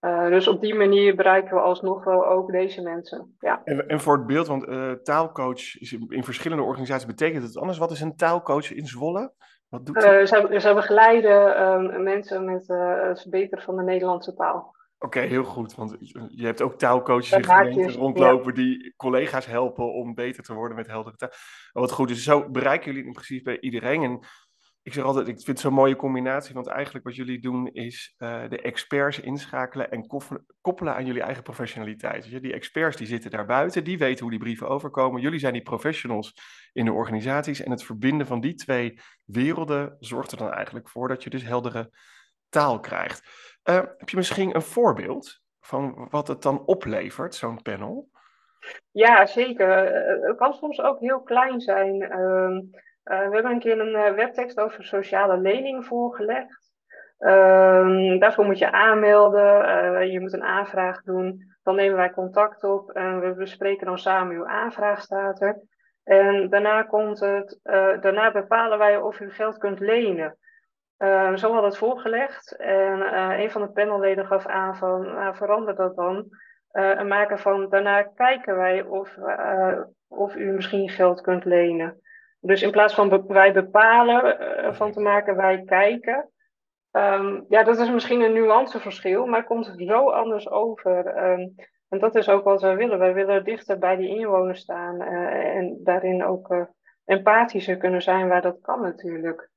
Uh, 0.00 0.28
dus 0.28 0.48
op 0.48 0.60
die 0.60 0.74
manier 0.74 1.16
bereiken 1.16 1.54
we 1.54 1.60
alsnog 1.60 2.04
wel 2.04 2.26
ook 2.26 2.50
deze 2.50 2.82
mensen. 2.82 3.36
Ja. 3.38 3.60
En, 3.64 3.88
en 3.88 4.00
voor 4.00 4.16
het 4.16 4.26
beeld, 4.26 4.46
want 4.46 4.64
taalcoach 5.04 5.80
is 5.80 5.92
in 6.08 6.24
verschillende 6.24 6.64
organisaties 6.64 7.06
betekent 7.06 7.42
het 7.42 7.58
anders. 7.58 7.78
Wat 7.78 7.90
is 7.90 8.00
een 8.00 8.16
taalcoach 8.16 8.72
in 8.72 8.86
Zwolle? 8.86 9.32
Wat 9.68 9.86
doet 9.86 10.02
ze, 10.02 10.58
ze 10.60 10.74
begeleiden 10.74 11.62
um, 11.62 12.02
mensen 12.02 12.44
met 12.44 12.66
het 13.08 13.20
verbeteren 13.20 13.64
van 13.64 13.76
de 13.76 13.82
Nederlandse 13.82 14.34
taal. 14.34 14.75
Oké, 14.98 15.20
heel 15.20 15.44
goed. 15.44 15.74
Want 15.74 15.96
je 16.28 16.44
hebt 16.44 16.62
ook 16.62 16.78
taalcoaches 16.78 17.32
in 17.32 17.44
gemeenten 17.44 17.92
rondlopen 17.92 18.54
die 18.54 18.94
collega's 18.96 19.46
helpen 19.46 19.92
om 19.92 20.14
beter 20.14 20.42
te 20.42 20.54
worden 20.54 20.76
met 20.76 20.86
heldere 20.86 21.16
taal. 21.16 21.30
wat 21.72 21.92
goed 21.92 22.10
is, 22.10 22.22
zo 22.22 22.50
bereiken 22.50 22.86
jullie 22.86 23.06
in 23.06 23.12
principe 23.12 23.42
bij 23.42 23.60
iedereen. 23.60 24.02
En 24.02 24.20
ik 24.86 24.92
zeg 24.92 25.04
altijd, 25.04 25.28
ik 25.28 25.34
vind 25.34 25.46
het 25.46 25.60
zo'n 25.60 25.72
mooie 25.72 25.96
combinatie, 25.96 26.54
want 26.54 26.66
eigenlijk 26.66 27.04
wat 27.04 27.14
jullie 27.14 27.40
doen 27.40 27.68
is 27.68 28.14
uh, 28.18 28.48
de 28.48 28.60
experts 28.60 29.20
inschakelen 29.20 29.90
en 29.90 30.06
koppelen 30.60 30.94
aan 30.94 31.06
jullie 31.06 31.22
eigen 31.22 31.42
professionaliteit. 31.42 32.30
Dus 32.30 32.40
die 32.40 32.52
experts 32.52 32.96
die 32.96 33.06
zitten 33.06 33.30
daar 33.30 33.46
buiten, 33.46 33.84
die 33.84 33.98
weten 33.98 34.20
hoe 34.20 34.30
die 34.30 34.40
brieven 34.40 34.68
overkomen. 34.68 35.20
Jullie 35.20 35.38
zijn 35.38 35.52
die 35.52 35.62
professionals 35.62 36.34
in 36.72 36.84
de 36.84 36.92
organisaties 36.92 37.62
en 37.62 37.70
het 37.70 37.84
verbinden 37.84 38.26
van 38.26 38.40
die 38.40 38.54
twee 38.54 38.98
werelden 39.24 39.96
zorgt 39.98 40.32
er 40.32 40.38
dan 40.38 40.52
eigenlijk 40.52 40.88
voor 40.88 41.08
dat 41.08 41.22
je 41.22 41.30
dus 41.30 41.42
heldere 41.42 41.90
taal 42.48 42.80
krijgt. 42.80 43.22
Uh, 43.68 43.74
heb 43.74 44.08
je 44.08 44.16
misschien 44.16 44.54
een 44.54 44.62
voorbeeld 44.62 45.40
van 45.60 46.08
wat 46.10 46.28
het 46.28 46.42
dan 46.42 46.64
oplevert, 46.64 47.34
zo'n 47.34 47.62
panel? 47.62 48.08
Ja, 48.90 49.26
zeker. 49.26 49.68
Het 50.26 50.36
kan 50.36 50.52
soms 50.52 50.80
ook 50.80 51.00
heel 51.00 51.22
klein 51.22 51.60
zijn. 51.60 52.02
Uh, 52.02 52.58
uh, 53.04 53.28
we 53.28 53.34
hebben 53.34 53.52
een 53.52 53.58
keer 53.58 53.80
een 53.80 54.14
webtekst 54.14 54.58
over 54.58 54.84
sociale 54.84 55.38
lening 55.38 55.84
voorgelegd. 55.86 56.74
Ehm, 57.18 58.18
daarvoor 58.18 58.44
moet 58.44 58.58
je 58.58 58.72
aanmelden, 58.72 60.10
je 60.10 60.20
moet 60.20 60.32
een 60.32 60.42
aanvraag 60.42 61.02
doen. 61.02 61.54
Dan 61.62 61.74
nemen 61.74 61.96
wij 61.96 62.10
contact 62.10 62.64
op 62.64 62.90
en 62.90 63.20
we 63.20 63.34
bespreken 63.34 63.86
dan 63.86 63.98
samen 63.98 64.36
uw 64.36 64.46
aanvraag 64.46 65.00
staat 65.00 65.40
er. 65.40 65.60
En 66.04 66.50
daarna, 66.50 66.82
komt 66.82 67.20
het, 67.20 67.60
daarna 68.00 68.32
bepalen 68.32 68.78
wij 68.78 68.96
of 68.96 69.20
u 69.20 69.30
geld 69.30 69.58
kunt 69.58 69.80
lenen. 69.80 70.38
Uh, 70.98 71.36
zo 71.36 71.52
had 71.52 71.62
het 71.62 71.76
voorgelegd 71.76 72.56
en 72.56 72.98
uh, 72.98 73.38
een 73.38 73.50
van 73.50 73.60
de 73.60 73.68
panelleden 73.68 74.26
gaf 74.26 74.46
aan 74.46 74.76
van 74.76 75.04
uh, 75.04 75.34
verander 75.34 75.74
dat 75.74 75.96
dan 75.96 76.26
uh, 76.72 76.98
en 76.98 77.08
maken 77.08 77.38
van 77.38 77.68
daarna 77.68 78.02
kijken 78.02 78.56
wij 78.56 78.82
of, 78.82 79.16
of 80.08 80.36
u 80.36 80.52
misschien 80.52 80.88
geld 80.88 81.20
kunt 81.20 81.44
lenen. 81.44 82.00
Dus 82.40 82.62
in 82.62 82.70
plaats 82.70 82.94
van 82.94 83.08
be 83.08 83.22
wij 83.26 83.52
bepalen 83.52 84.74
van 84.74 84.92
te 84.92 85.00
maken 85.00 85.36
wij 85.36 85.62
kijken. 85.64 86.30
Um, 86.90 87.44
ja, 87.48 87.62
dat 87.62 87.78
is 87.78 87.90
misschien 87.90 88.20
een 88.20 88.32
nuanceverschil, 88.32 89.26
maar 89.26 89.44
komt 89.44 89.74
zo 89.76 90.10
anders 90.10 90.50
over. 90.50 91.06
Um, 91.30 91.54
en 91.88 91.98
dat 91.98 92.14
is 92.14 92.28
ook 92.28 92.44
wat 92.44 92.62
wij 92.62 92.76
willen. 92.76 92.98
Wij 92.98 93.14
willen 93.14 93.44
dichter 93.44 93.78
bij 93.78 93.96
die 93.96 94.18
inwoners 94.18 94.60
staan 94.60 95.00
en 95.00 95.80
daarin 95.84 96.24
ook 96.24 96.66
empathischer 97.04 97.76
kunnen 97.76 98.02
zijn 98.02 98.28
waar 98.28 98.42
dat 98.42 98.60
kan 98.60 98.80
natuurlijk. 98.80 99.50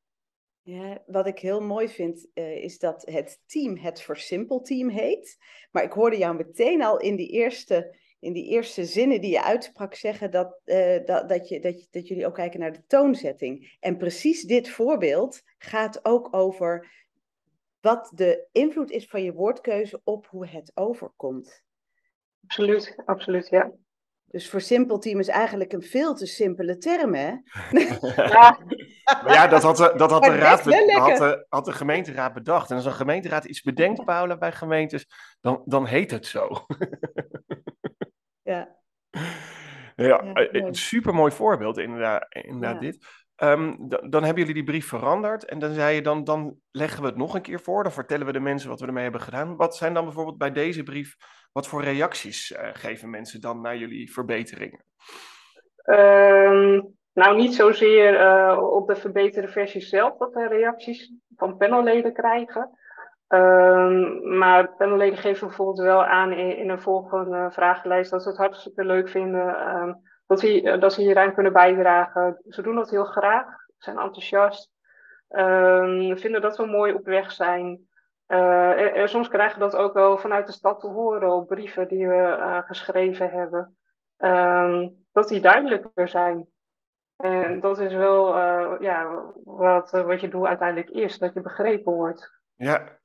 Wat 1.05 1.27
ik 1.27 1.39
heel 1.39 1.61
mooi 1.61 1.89
vind, 1.89 2.27
uh, 2.33 2.63
is 2.63 2.79
dat 2.79 3.05
het 3.05 3.39
team 3.45 3.77
het 3.77 4.01
Versimpel-team 4.01 4.89
heet. 4.89 5.37
Maar 5.71 5.83
ik 5.83 5.91
hoorde 5.91 6.17
jou 6.17 6.35
meteen 6.35 6.83
al 6.83 6.99
in 6.99 7.15
die 7.15 7.29
eerste, 7.29 7.95
in 8.19 8.33
die 8.33 8.45
eerste 8.45 8.85
zinnen 8.85 9.21
die 9.21 9.31
je 9.31 9.43
uitsprak 9.43 9.93
zeggen 9.95 10.31
dat, 10.31 10.61
uh, 10.65 11.05
dat, 11.05 11.29
dat, 11.29 11.47
je, 11.47 11.59
dat, 11.59 11.87
dat 11.91 12.07
jullie 12.07 12.25
ook 12.25 12.35
kijken 12.35 12.59
naar 12.59 12.73
de 12.73 12.85
toonzetting. 12.87 13.77
En 13.79 13.97
precies 13.97 14.43
dit 14.43 14.69
voorbeeld 14.69 15.41
gaat 15.57 16.05
ook 16.05 16.35
over 16.35 16.97
wat 17.81 18.11
de 18.15 18.47
invloed 18.51 18.91
is 18.91 19.05
van 19.05 19.23
je 19.23 19.33
woordkeuze 19.33 20.01
op 20.03 20.27
hoe 20.27 20.47
het 20.47 20.71
overkomt. 20.73 21.63
Absoluut, 22.43 22.95
absoluut, 23.05 23.49
ja. 23.49 23.71
Dus 24.31 24.49
voor 24.49 24.61
simpel 24.61 24.99
team 24.99 25.19
is 25.19 25.27
eigenlijk 25.27 25.73
een 25.73 25.81
veel 25.81 26.15
te 26.15 26.25
simpele 26.25 26.77
term, 26.77 27.13
hè? 27.13 27.31
Ja, 29.09 29.23
maar 29.23 29.33
ja 29.33 29.47
dat, 29.47 29.63
had, 29.63 29.77
de, 29.77 29.93
dat 29.95 30.11
had, 30.11 30.23
de 30.23 30.35
raad, 30.35 30.63
had, 30.91 31.17
de, 31.17 31.45
had 31.49 31.65
de 31.65 31.71
gemeenteraad 31.71 32.33
bedacht. 32.33 32.69
En 32.69 32.75
als 32.75 32.85
een 32.85 32.91
gemeenteraad 32.91 33.45
iets 33.45 33.61
bedenkt, 33.61 34.05
Paula, 34.05 34.37
bij 34.37 34.51
gemeentes, 34.51 35.05
dan, 35.41 35.61
dan 35.65 35.85
heet 35.85 36.11
het 36.11 36.25
zo. 36.25 36.65
Ja. 38.43 38.67
Ja, 39.95 40.21
een 40.33 40.75
super 40.75 41.13
mooi 41.13 41.31
voorbeeld 41.31 41.77
inderdaad, 41.77 42.25
inderdaad 42.29 42.79
dit. 42.79 43.05
Ehm, 43.35 43.75
dan 43.87 44.23
hebben 44.23 44.35
jullie 44.35 44.53
die 44.53 44.63
brief 44.63 44.87
veranderd 44.87 45.45
en 45.45 45.59
dan 45.59 45.73
zei 45.73 45.95
je 45.95 46.01
dan, 46.01 46.23
dan 46.23 46.55
leggen 46.71 47.01
we 47.01 47.07
het 47.07 47.17
nog 47.17 47.33
een 47.33 47.41
keer 47.41 47.59
voor, 47.59 47.83
dan 47.83 47.91
vertellen 47.91 48.25
we 48.25 48.31
de 48.31 48.39
mensen 48.39 48.69
wat 48.69 48.79
we 48.79 48.85
ermee 48.85 49.03
hebben 49.03 49.21
gedaan. 49.21 49.55
Wat 49.55 49.75
zijn 49.75 49.93
dan 49.93 50.03
bijvoorbeeld 50.03 50.37
bij 50.37 50.51
deze 50.51 50.83
brief, 50.83 51.15
wat 51.51 51.67
voor 51.67 51.83
reacties 51.83 52.51
uh, 52.51 52.69
geven 52.73 53.09
mensen 53.09 53.41
dan 53.41 53.61
naar 53.61 53.77
jullie 53.77 54.11
verbeteringen? 54.11 54.83
Ehm, 55.83 56.81
nou, 57.13 57.35
niet 57.35 57.55
zozeer 57.55 58.13
uh, 58.13 58.57
op 58.61 58.87
de 58.87 58.95
verbeterde 58.95 59.47
versie 59.47 59.81
zelf 59.81 60.17
dat 60.17 60.33
we 60.33 60.47
reacties 60.47 61.13
van 61.35 61.57
panelleden 61.57 62.13
krijgen. 62.13 62.69
Um, 63.27 64.37
maar 64.37 64.75
panelleden 64.75 65.17
geven 65.17 65.47
bijvoorbeeld 65.47 65.79
wel 65.79 66.05
aan 66.05 66.31
in, 66.31 66.69
een 66.69 66.81
volgende 66.81 67.47
vragenlijst 67.51 68.11
dat 68.11 68.23
ze 68.23 68.29
het 68.29 68.37
hartstikke 68.37 68.85
leuk 68.85 69.09
vinden. 69.09 69.75
Um, 69.75 70.01
dat, 70.27 70.39
ze, 70.39 70.77
dat 70.79 70.93
ze 70.93 71.01
hieraan 71.01 71.33
kunnen 71.33 71.53
bijdragen. 71.53 72.41
Ze 72.47 72.61
doen 72.61 72.75
dat 72.75 72.89
heel 72.89 73.05
graag, 73.05 73.45
zijn 73.77 73.97
enthousiast. 73.97 74.71
Vinden 76.19 76.41
dat 76.41 76.57
we 76.57 76.65
mooi 76.65 76.93
op 76.93 77.05
weg 77.05 77.31
zijn. 77.31 77.88
En, 78.29 79.09
soms 79.09 79.27
krijgen 79.27 79.59
we 79.59 79.65
dat 79.65 79.75
ook 79.75 79.93
wel 79.93 80.17
vanuit 80.17 80.45
de 80.47 80.53
stad 80.53 80.79
te 80.79 80.87
horen 80.87 81.31
op 81.31 81.47
brieven 81.47 81.87
die 81.87 82.07
we 82.07 82.37
uh, 82.39 82.61
geschreven 82.65 83.29
hebben. 83.29 83.77
dat 85.11 85.27
die 85.27 85.41
duidelijker 85.41 86.07
zijn. 86.07 86.47
En 87.17 87.59
dat 87.59 87.79
is 87.79 87.93
wel 87.93 88.37
uh, 88.37 88.75
ja, 88.79 89.23
wat, 89.43 89.91
wat 89.91 90.21
je 90.21 90.27
doel 90.27 90.47
uiteindelijk 90.47 90.89
is, 90.89 91.17
dat 91.17 91.33
je 91.33 91.41
begrepen 91.41 91.93
wordt. 91.93 92.41
Ja, 92.55 92.99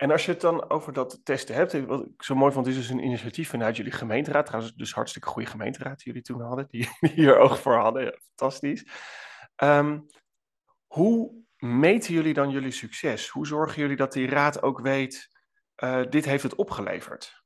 en 0.00 0.10
als 0.10 0.24
je 0.24 0.32
het 0.32 0.40
dan 0.40 0.70
over 0.70 0.92
dat 0.92 1.20
testen 1.24 1.54
hebt, 1.54 1.86
wat 1.86 2.04
ik 2.04 2.22
zo 2.22 2.34
mooi 2.34 2.52
vond, 2.52 2.66
is 2.66 2.74
dus 2.74 2.88
een 2.88 3.04
initiatief 3.04 3.50
vanuit 3.50 3.76
jullie 3.76 3.92
gemeenteraad. 3.92 4.46
Trouwens, 4.46 4.74
dus 4.74 4.94
hartstikke 4.94 5.28
goede 5.28 5.48
gemeenteraad 5.48 5.96
die 5.96 6.06
jullie 6.06 6.22
toen 6.22 6.40
hadden, 6.40 6.66
die, 6.68 6.88
hier 7.14 7.38
oog 7.38 7.60
voor 7.60 7.74
hadden. 7.74 8.18
fantastisch. 8.36 8.86
Um, 9.56 10.06
hoe 10.86 11.32
meten 11.60 12.14
jullie 12.14 12.34
dan 12.34 12.50
jullie 12.50 12.70
succes? 12.70 13.28
Hoe 13.28 13.46
zorgen 13.46 13.80
jullie 13.80 13.96
dat 13.96 14.12
die 14.12 14.28
raad 14.28 14.62
ook 14.62 14.80
weet, 14.80 15.30
uh, 15.84 16.02
dit 16.08 16.24
heeft 16.24 16.42
het 16.42 16.54
opgeleverd? 16.54 17.38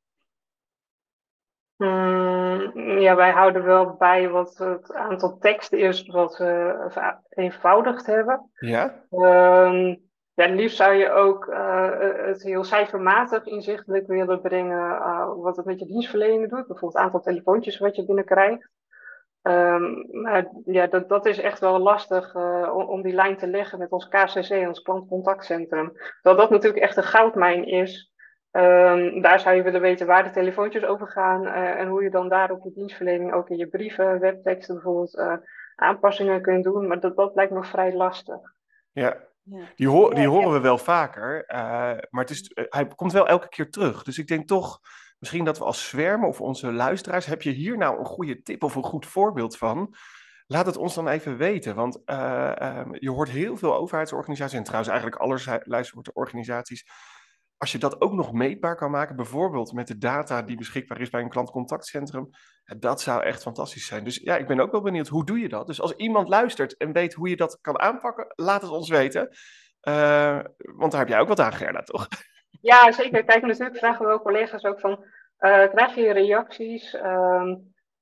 Mm, 1.77 2.73
ja, 3.01 3.17
wij 3.17 3.31
houden 3.31 3.65
wel 3.65 3.97
bij 3.97 4.29
wat 4.29 4.57
het 4.59 4.93
aantal 4.93 5.39
teksten 5.39 5.79
is 5.79 6.07
wat 6.07 6.37
we 6.37 6.87
vereenvoudigd 7.29 8.07
hebben. 8.07 8.51
Ja? 8.55 9.05
Um, 9.11 10.03
ja, 10.35 10.47
liefst 10.47 10.77
zou 10.77 10.95
je 10.95 11.11
ook 11.11 11.47
uh, 11.47 11.91
het 12.27 12.43
heel 12.43 12.65
cijfermatig 12.65 13.47
inzichtelijk 13.47 14.07
willen 14.07 14.41
brengen 14.41 14.91
uh, 14.91 15.33
wat 15.37 15.57
het 15.57 15.67
met 15.67 15.79
je 15.79 15.87
dienstverlening 15.87 16.41
doet. 16.41 16.67
Bijvoorbeeld 16.67 16.93
het 16.93 17.03
aantal 17.03 17.21
telefoontjes 17.21 17.79
wat 17.79 17.97
je 17.97 18.05
binnenkrijgt. 18.05 18.69
Um, 19.47 20.07
maar 20.11 20.51
ja, 20.65 20.87
dat, 20.87 21.09
dat 21.09 21.27
is 21.27 21.39
echt 21.39 21.61
wel 21.61 21.79
lastig 21.79 22.35
uh, 22.35 22.75
om, 22.75 22.83
om, 22.83 23.03
die 23.03 23.13
lijn 23.13 23.37
te 23.37 23.47
leggen 23.47 23.79
met 23.79 23.91
ons 23.91 24.09
KCC, 24.09 24.51
ons 24.51 24.83
klantcontactcentrum. 24.83 25.93
Terwijl 25.93 26.37
dat 26.37 26.51
natuurlijk 26.51 26.83
echt 26.83 26.97
een 26.97 27.03
goudmijn 27.03 27.65
is. 27.67 28.13
Um, 28.53 29.23
daar 29.23 29.41
zou 29.41 29.57
je 29.57 29.63
willen 29.63 29.81
weten 29.81 30.07
waar 30.07 30.25
de 30.25 30.31
telefoontjes 30.31 30.85
over 30.85 31.09
gaan 31.09 31.47
en 31.47 31.89
hoe 31.89 32.03
je 32.03 32.11
dan 32.11 32.29
daarop 32.29 32.65
je 32.65 32.73
dienstverlening 32.75 33.33
ook 33.33 33.49
in 33.49 33.57
je 33.57 33.69
brieven, 33.69 34.21
webteksten 34.21 34.75
bijvoorbeeld 34.75 35.41
aanpassingen 35.77 36.43
kunt 36.43 36.65
doen. 36.65 36.87
Maar 36.87 37.01
dat, 37.01 37.17
dat 37.17 37.35
lijkt 37.35 37.53
me 37.53 37.65
vrij 37.65 37.95
lastig. 37.95 38.41
Ja, 38.93 39.17
die, 39.75 39.89
ho 39.89 40.11
die 40.11 40.29
horen 40.29 40.53
we 40.53 40.61
wel 40.61 40.79
vaker, 40.79 41.45
uh, 41.49 41.59
maar 42.11 42.23
het 42.25 42.31
is, 42.31 42.49
eh, 42.49 42.65
hij 42.69 42.87
komt 42.87 43.13
wel 43.13 43.29
elke 43.29 43.49
keer 43.49 43.71
terug. 43.71 44.03
Dus 44.03 44.19
ik 44.19 44.27
denk 44.27 44.47
toch, 44.47 44.81
misschien 45.25 45.45
dat 45.45 45.59
we 45.59 45.65
als 45.65 45.89
zwermen 45.89 46.29
of 46.29 46.41
onze 46.41 46.73
luisteraars, 46.73 47.27
heb 47.27 47.43
je 47.43 47.51
hier 47.51 47.77
nou 47.77 47.99
een 47.99 48.05
goede 48.05 48.43
tip 48.43 48.63
of 48.63 48.75
een 48.75 48.83
goed 48.83 49.07
voorbeeld 49.07 49.57
van? 49.57 49.95
Laat 50.47 50.67
het 50.67 50.77
ons 50.77 50.95
dan 50.95 51.09
even 51.09 51.37
weten, 51.37 51.75
want 51.75 52.03
uh, 52.07 52.53
um, 52.61 52.97
je 52.99 53.11
hoort 53.11 53.31
heel 53.31 53.57
veel 53.57 53.75
overheidsorganisaties, 53.75 54.59
en 54.59 54.65
trouwens 54.65 54.91
eigenlijk 54.91 55.23
allerlei 55.23 55.85
soorten 55.85 56.17
organisaties, 56.17 56.85
als 57.57 57.73
je 57.73 57.79
dat 57.79 58.01
ook 58.01 58.13
nog 58.13 58.33
meetbaar 58.33 58.77
kan 58.77 58.91
maken, 58.91 59.17
bijvoorbeeld 59.17 59.73
met 59.73 59.87
de 59.87 59.99
data 59.99 60.43
die 60.43 60.57
beschikbaar 60.57 61.01
is 61.01 61.11
bij 61.11 61.21
een 61.21 61.29
klantcontactcentrum, 61.29 62.29
dat 62.79 63.01
zou 63.01 63.23
echt 63.23 63.43
fantastisch 63.43 63.87
zijn. 63.87 64.05
Dus 64.05 64.17
ja, 64.17 64.37
ik 64.37 64.47
ben 64.47 64.61
ook 64.61 64.73
wel 64.73 64.83
benieuwd, 64.83 65.09
hoe 65.09 65.27
doe 65.27 65.39
je 65.39 65.49
dat? 65.49 65.67
Dus 65.67 65.81
als 65.81 65.93
iemand 65.93 66.29
luistert 66.29 66.77
en 66.77 66.93
weet 66.93 67.15
hoe 67.15 67.29
je 67.29 67.37
dat 67.37 67.59
kan 67.61 67.81
aanpakken, 67.81 68.27
laat 68.35 68.63
het 68.63 68.71
ons 68.71 68.89
weten. 68.89 69.29
Uh, 69.89 70.41
want 70.77 70.91
daar 70.91 71.01
heb 71.01 71.09
jij 71.09 71.21
ook 71.21 71.29
wat 71.29 71.41
aan, 71.41 71.53
Gerda, 71.53 71.83
toch? 71.83 72.09
Ja, 72.65 72.93
zeker. 72.93 73.25
Kijk, 73.25 73.47
natuurlijk 73.47 73.77
vragen 73.77 74.01
we 74.01 74.07
wel 74.07 74.23
collega's 74.23 74.65
ook 74.65 74.81
van, 74.81 75.05
uh, 75.41 75.67
krijg 75.69 75.95
je 75.95 76.13
reacties? 76.13 76.95
Uh, 76.95 77.55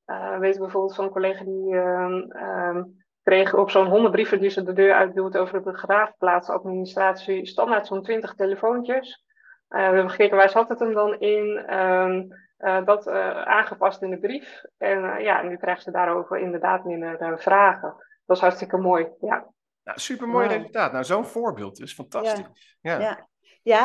uh, 0.06 0.38
weet 0.38 0.58
bijvoorbeeld 0.58 0.94
van 0.94 1.04
een 1.04 1.10
collega 1.10 1.44
die 1.44 1.74
um, 1.74 3.04
kreeg 3.22 3.54
op 3.54 3.70
zo'n 3.70 3.86
honderd 3.86 4.12
brieven 4.12 4.40
die 4.40 4.50
ze 4.50 4.62
de 4.62 4.72
deur 4.72 4.94
uitduwt 4.94 5.36
over 5.36 5.54
de 5.54 5.70
begraafplaatsadministratie 5.70 7.46
standaard 7.46 7.86
zo'n 7.86 8.02
twintig 8.02 8.34
telefoontjes. 8.34 9.24
Uh, 9.68 9.78
we 9.78 9.94
hebben 9.94 10.10
gekeken 10.10 10.36
waar 10.36 10.50
zat 10.50 10.68
het 10.68 10.80
hem 10.80 10.94
dan 10.94 11.18
in. 11.18 11.74
Um, 11.76 12.28
uh, 12.58 12.84
dat 12.84 13.06
uh, 13.06 13.42
aangepast 13.42 14.02
in 14.02 14.10
de 14.10 14.18
brief. 14.18 14.62
En 14.78 15.22
ja, 15.22 15.42
nu 15.42 15.56
krijgen 15.56 15.82
ze 15.82 15.90
daarover 15.90 16.38
inderdaad 16.38 16.84
minder 16.84 17.38
vragen. 17.38 17.94
Dat 18.26 18.36
is 18.36 18.42
hartstikke 18.42 18.76
mooi. 18.76 19.08
Ja. 19.20 19.46
Nou, 19.84 19.98
super 19.98 20.28
mooi 20.28 20.46
wow. 20.46 20.56
resultaat. 20.56 20.92
Nou, 20.92 21.04
zo'n 21.04 21.24
voorbeeld 21.24 21.80
is 21.80 21.94
fantastisch. 21.94 22.76
Ja. 22.80 22.92
ja. 22.92 23.00
Ja. 23.00 23.30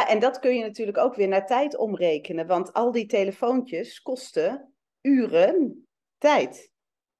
En 0.07 0.19
dat 0.19 0.39
kun 0.39 0.55
je 0.55 0.63
natuurlijk 0.63 0.97
ook 0.97 1.15
weer 1.15 1.27
naar 1.27 1.45
tijd 1.45 1.77
omrekenen. 1.77 2.47
Want 2.47 2.73
al 2.73 2.91
die 2.91 3.05
telefoontjes 3.05 4.01
kosten 4.01 4.73
uren 5.01 5.87
tijd. 6.17 6.71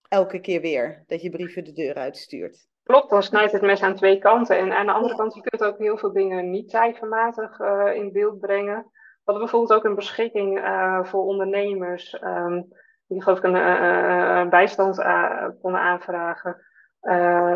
Elke 0.10 0.40
keer 0.40 0.62
weer 0.62 1.04
dat 1.08 1.22
je 1.22 1.30
brieven 1.30 1.64
de 1.64 1.74
deur 1.74 1.96
uitstuurt. 1.96 2.68
Klopt, 2.84 3.10
dan 3.10 3.24
snijdt 3.24 3.52
het 3.52 3.62
mes 3.62 3.82
aan 3.82 3.96
twee 3.96 4.20
kanten. 4.20 4.58
En 4.58 4.72
aan 4.72 4.86
de 4.86 4.92
andere 4.92 5.16
kant, 5.16 5.36
je 5.36 5.42
kunt 5.42 5.64
ook 5.64 5.78
heel 5.78 5.98
veel 5.98 6.14
dingen 6.14 6.50
niet 6.50 6.70
cijfermatig 6.70 7.60
uh, 7.60 7.96
in 7.96 8.12
beeld 8.12 8.40
brengen. 8.40 8.92
We 8.94 9.34
hadden 9.34 9.44
bijvoorbeeld 9.44 9.80
ook 9.80 9.86
een 9.86 9.96
beschikking 9.96 10.58
uh, 10.58 11.04
voor 11.04 11.24
ondernemers, 11.24 12.22
um, 12.24 12.68
die 13.08 13.24
geloof 13.24 13.38
ik 13.38 13.44
een 13.44 13.56
uh, 13.56 14.50
bijstand 14.50 14.96
konden 15.62 15.82
aanvragen. 15.82 16.62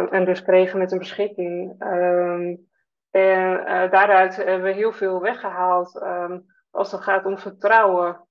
en 0.09 0.25
dus 0.25 0.43
kregen 0.43 0.79
met 0.79 0.91
een 0.91 0.97
beschikking. 0.97 1.83
Um, 1.83 2.69
en 3.11 3.89
daaruit 3.89 4.35
hebben 4.35 4.63
we 4.63 4.71
heel 4.71 4.91
veel 4.91 5.21
weggehaald. 5.21 6.01
Um, 6.01 6.45
als 6.71 6.91
het 6.91 7.01
gaat 7.01 7.25
om 7.25 7.37
vertrouwen, 7.37 8.27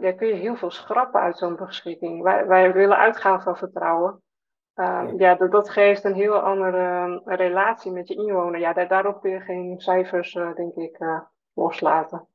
ja, 0.00 0.12
kun 0.16 0.26
je 0.26 0.34
heel 0.34 0.56
veel 0.56 0.70
schrappen 0.70 1.20
uit 1.20 1.38
zo'n 1.38 1.56
beschikking. 1.56 2.22
Wij, 2.22 2.46
wij 2.46 2.72
willen 2.72 2.96
uitgaan 2.96 3.42
van 3.42 3.56
vertrouwen. 3.56 4.22
Uh, 4.76 5.08
ja, 5.16 5.34
dat, 5.34 5.50
dat, 5.50 5.70
geeft 5.70 6.04
een 6.04 6.14
heel 6.14 6.38
andere 6.38 7.06
uh, 7.24 7.36
relatie 7.36 7.92
met 7.92 8.08
je 8.08 8.14
inwoner. 8.14 8.60
Ja, 8.60 8.72
daar, 8.72 8.88
daarop 8.88 9.20
kun 9.20 9.30
je 9.30 9.40
geen 9.40 9.80
cijfers, 9.80 10.34
uh, 10.34 10.54
denk 10.54 10.74
ik, 10.74 10.98
loslaten. 11.54 12.28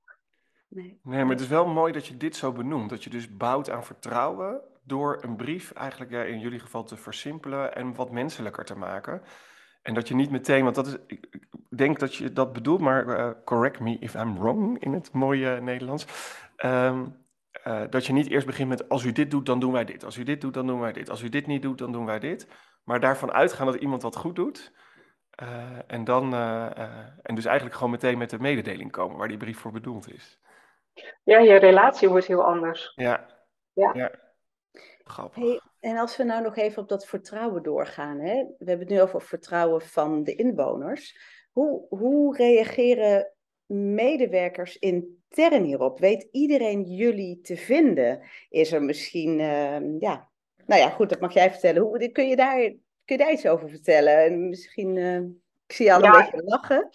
Nee. 0.67 0.99
nee, 1.03 1.21
maar 1.21 1.31
het 1.31 1.39
is 1.39 1.47
wel 1.47 1.67
mooi 1.67 1.93
dat 1.93 2.05
je 2.05 2.17
dit 2.17 2.35
zo 2.35 2.51
benoemt. 2.51 2.89
Dat 2.89 3.03
je 3.03 3.09
dus 3.09 3.37
bouwt 3.37 3.69
aan 3.69 3.83
vertrouwen 3.83 4.61
door 4.83 5.17
een 5.21 5.35
brief 5.35 5.71
eigenlijk 5.71 6.11
in 6.11 6.39
jullie 6.39 6.59
geval 6.59 6.83
te 6.83 6.97
versimpelen 6.97 7.75
en 7.75 7.95
wat 7.95 8.11
menselijker 8.11 8.65
te 8.65 8.77
maken. 8.77 9.21
En 9.81 9.93
dat 9.93 10.07
je 10.07 10.15
niet 10.15 10.31
meteen, 10.31 10.63
want 10.63 10.75
dat 10.75 10.88
is, 10.88 10.97
ik 11.07 11.47
denk 11.69 12.00
dat 12.00 12.15
je 12.15 12.33
dat 12.33 12.53
bedoelt, 12.53 12.81
maar 12.81 13.43
correct 13.43 13.79
me 13.79 13.97
if 14.00 14.13
I'm 14.13 14.39
wrong 14.39 14.79
in 14.79 14.93
het 14.93 15.11
mooie 15.11 15.61
Nederlands. 15.61 16.05
Um, 16.65 17.19
uh, 17.67 17.81
dat 17.89 18.05
je 18.05 18.13
niet 18.13 18.29
eerst 18.29 18.45
begint 18.45 18.69
met 18.69 18.89
als 18.89 19.03
u 19.03 19.11
dit 19.11 19.31
doet, 19.31 19.45
dan 19.45 19.59
doen 19.59 19.71
wij 19.71 19.85
dit. 19.85 20.03
Als 20.03 20.17
u 20.17 20.23
dit 20.23 20.41
doet, 20.41 20.53
dan 20.53 20.67
doen 20.67 20.79
wij 20.79 20.91
dit. 20.91 21.09
Als 21.09 21.21
u 21.21 21.29
dit 21.29 21.47
niet 21.47 21.61
doet, 21.61 21.77
dan 21.77 21.91
doen 21.91 22.05
wij 22.05 22.19
dit. 22.19 22.47
Maar 22.83 23.00
daarvan 23.00 23.31
uitgaan 23.31 23.65
dat 23.65 23.75
iemand 23.75 24.01
wat 24.01 24.15
goed 24.15 24.35
doet. 24.35 24.73
Uh, 25.43 25.79
en, 25.88 26.03
dan, 26.03 26.33
uh, 26.33 26.79
en 27.21 27.35
dus 27.35 27.45
eigenlijk 27.45 27.75
gewoon 27.75 27.91
meteen 27.91 28.17
met 28.17 28.29
de 28.29 28.39
mededeling 28.39 28.91
komen 28.91 29.17
waar 29.17 29.27
die 29.27 29.38
brief 29.38 29.59
voor 29.59 29.71
bedoeld 29.71 30.13
is. 30.13 30.39
Ja, 31.23 31.39
je 31.39 31.55
relatie 31.55 32.09
wordt 32.09 32.25
heel 32.25 32.43
anders. 32.43 32.91
Ja. 32.95 33.25
Ja. 33.73 33.91
ja. 33.93 34.11
Grappig. 35.03 35.43
Hey, 35.43 35.61
en 35.81 35.97
als 35.97 36.17
we 36.17 36.23
nou 36.23 36.43
nog 36.43 36.57
even 36.57 36.81
op 36.81 36.89
dat 36.89 37.05
vertrouwen 37.05 37.63
doorgaan. 37.63 38.19
Hè? 38.19 38.33
We 38.35 38.65
hebben 38.65 38.88
het 38.88 38.89
nu 38.89 39.01
over 39.01 39.21
vertrouwen 39.21 39.81
van 39.81 40.23
de 40.23 40.35
inwoners. 40.35 41.19
Hoe, 41.51 41.85
hoe 41.89 42.35
reageren 42.35 43.33
medewerkers 43.65 44.77
intern 44.77 45.63
hierop? 45.63 46.00
Weet 46.00 46.27
iedereen 46.31 46.83
jullie 46.83 47.41
te 47.41 47.57
vinden? 47.57 48.21
Is 48.50 48.71
er 48.71 48.83
misschien, 48.83 49.39
uh, 49.39 50.00
ja, 50.00 50.29
nou 50.65 50.81
ja, 50.81 50.89
goed, 50.89 51.09
dat 51.09 51.19
mag 51.19 51.33
jij 51.33 51.51
vertellen. 51.51 51.81
Hoe, 51.81 52.11
kun, 52.11 52.27
je 52.27 52.35
daar, 52.35 52.57
kun 52.57 52.79
je 53.05 53.17
daar 53.17 53.31
iets 53.31 53.47
over 53.47 53.69
vertellen? 53.69 54.50
Misschien, 54.50 54.95
uh, 54.95 55.19
ik 55.65 55.73
zie 55.75 55.85
je 55.85 55.93
al 55.93 56.03
een 56.03 56.11
beetje 56.11 56.43
lachen. 56.43 56.89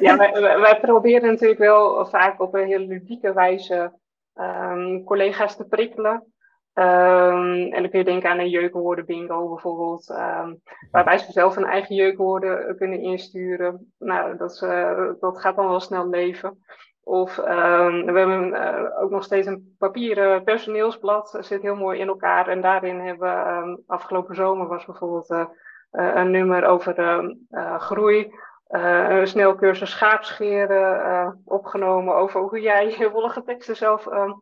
Ja, 0.00 0.16
wij, 0.16 0.60
wij, 0.60 0.80
proberen 0.80 1.28
natuurlijk 1.28 1.60
wel 1.60 2.06
vaak 2.06 2.40
op 2.40 2.54
een 2.54 2.66
hele 2.66 2.86
ludieke 2.86 3.32
wijze 3.32 3.92
um, 4.34 5.04
collega's 5.04 5.56
te 5.56 5.64
prikkelen. 5.64 6.31
Um, 6.74 7.72
en 7.72 7.82
dan 7.82 7.90
kun 7.90 7.98
je 7.98 8.04
denken 8.04 8.30
aan 8.30 8.38
een 8.38 8.48
jeukwoorden 8.48 9.06
bingo 9.06 9.48
bijvoorbeeld. 9.48 10.10
Um, 10.10 10.62
waarbij 10.90 11.18
ze 11.18 11.32
zelf 11.32 11.56
een 11.56 11.64
eigen 11.64 11.94
jeukwoorden 11.94 12.76
kunnen 12.76 13.00
insturen. 13.00 13.92
Nou, 13.98 14.36
dat, 14.36 14.60
uh, 14.64 15.10
dat 15.20 15.40
gaat 15.40 15.56
dan 15.56 15.68
wel 15.68 15.80
snel 15.80 16.08
leven. 16.08 16.58
Of 17.04 17.38
ehm, 17.38 18.04
we 18.04 18.18
hebben 18.18 18.96
ook 18.96 19.10
nog 19.10 19.24
steeds 19.24 19.46
een 19.46 19.74
papieren 19.78 20.44
personeelsblad. 20.44 21.30
Dat 21.32 21.46
zit 21.46 21.62
heel 21.62 21.76
mooi 21.76 21.98
in 21.98 22.08
elkaar. 22.08 22.48
En 22.48 22.60
daarin 22.60 23.00
hebben 23.00 23.28
we 23.28 23.42
ehm, 23.42 23.76
afgelopen 23.86 24.34
zomer 24.34 24.66
was 24.66 24.84
bijvoorbeeld 24.84 25.48
een 25.90 26.30
nummer 26.30 26.64
over 26.64 26.94
groei. 27.78 28.32
Uh, 28.72 29.06
een 29.08 29.26
snelcursus 29.26 29.90
schaapscheren 29.90 30.96
uh, 30.96 31.30
opgenomen 31.44 32.14
over 32.14 32.40
hoe 32.40 32.60
jij 32.60 32.94
je 32.98 33.10
wollige 33.10 33.42
teksten 33.42 33.76
zelf 33.76 34.06
um, 34.06 34.40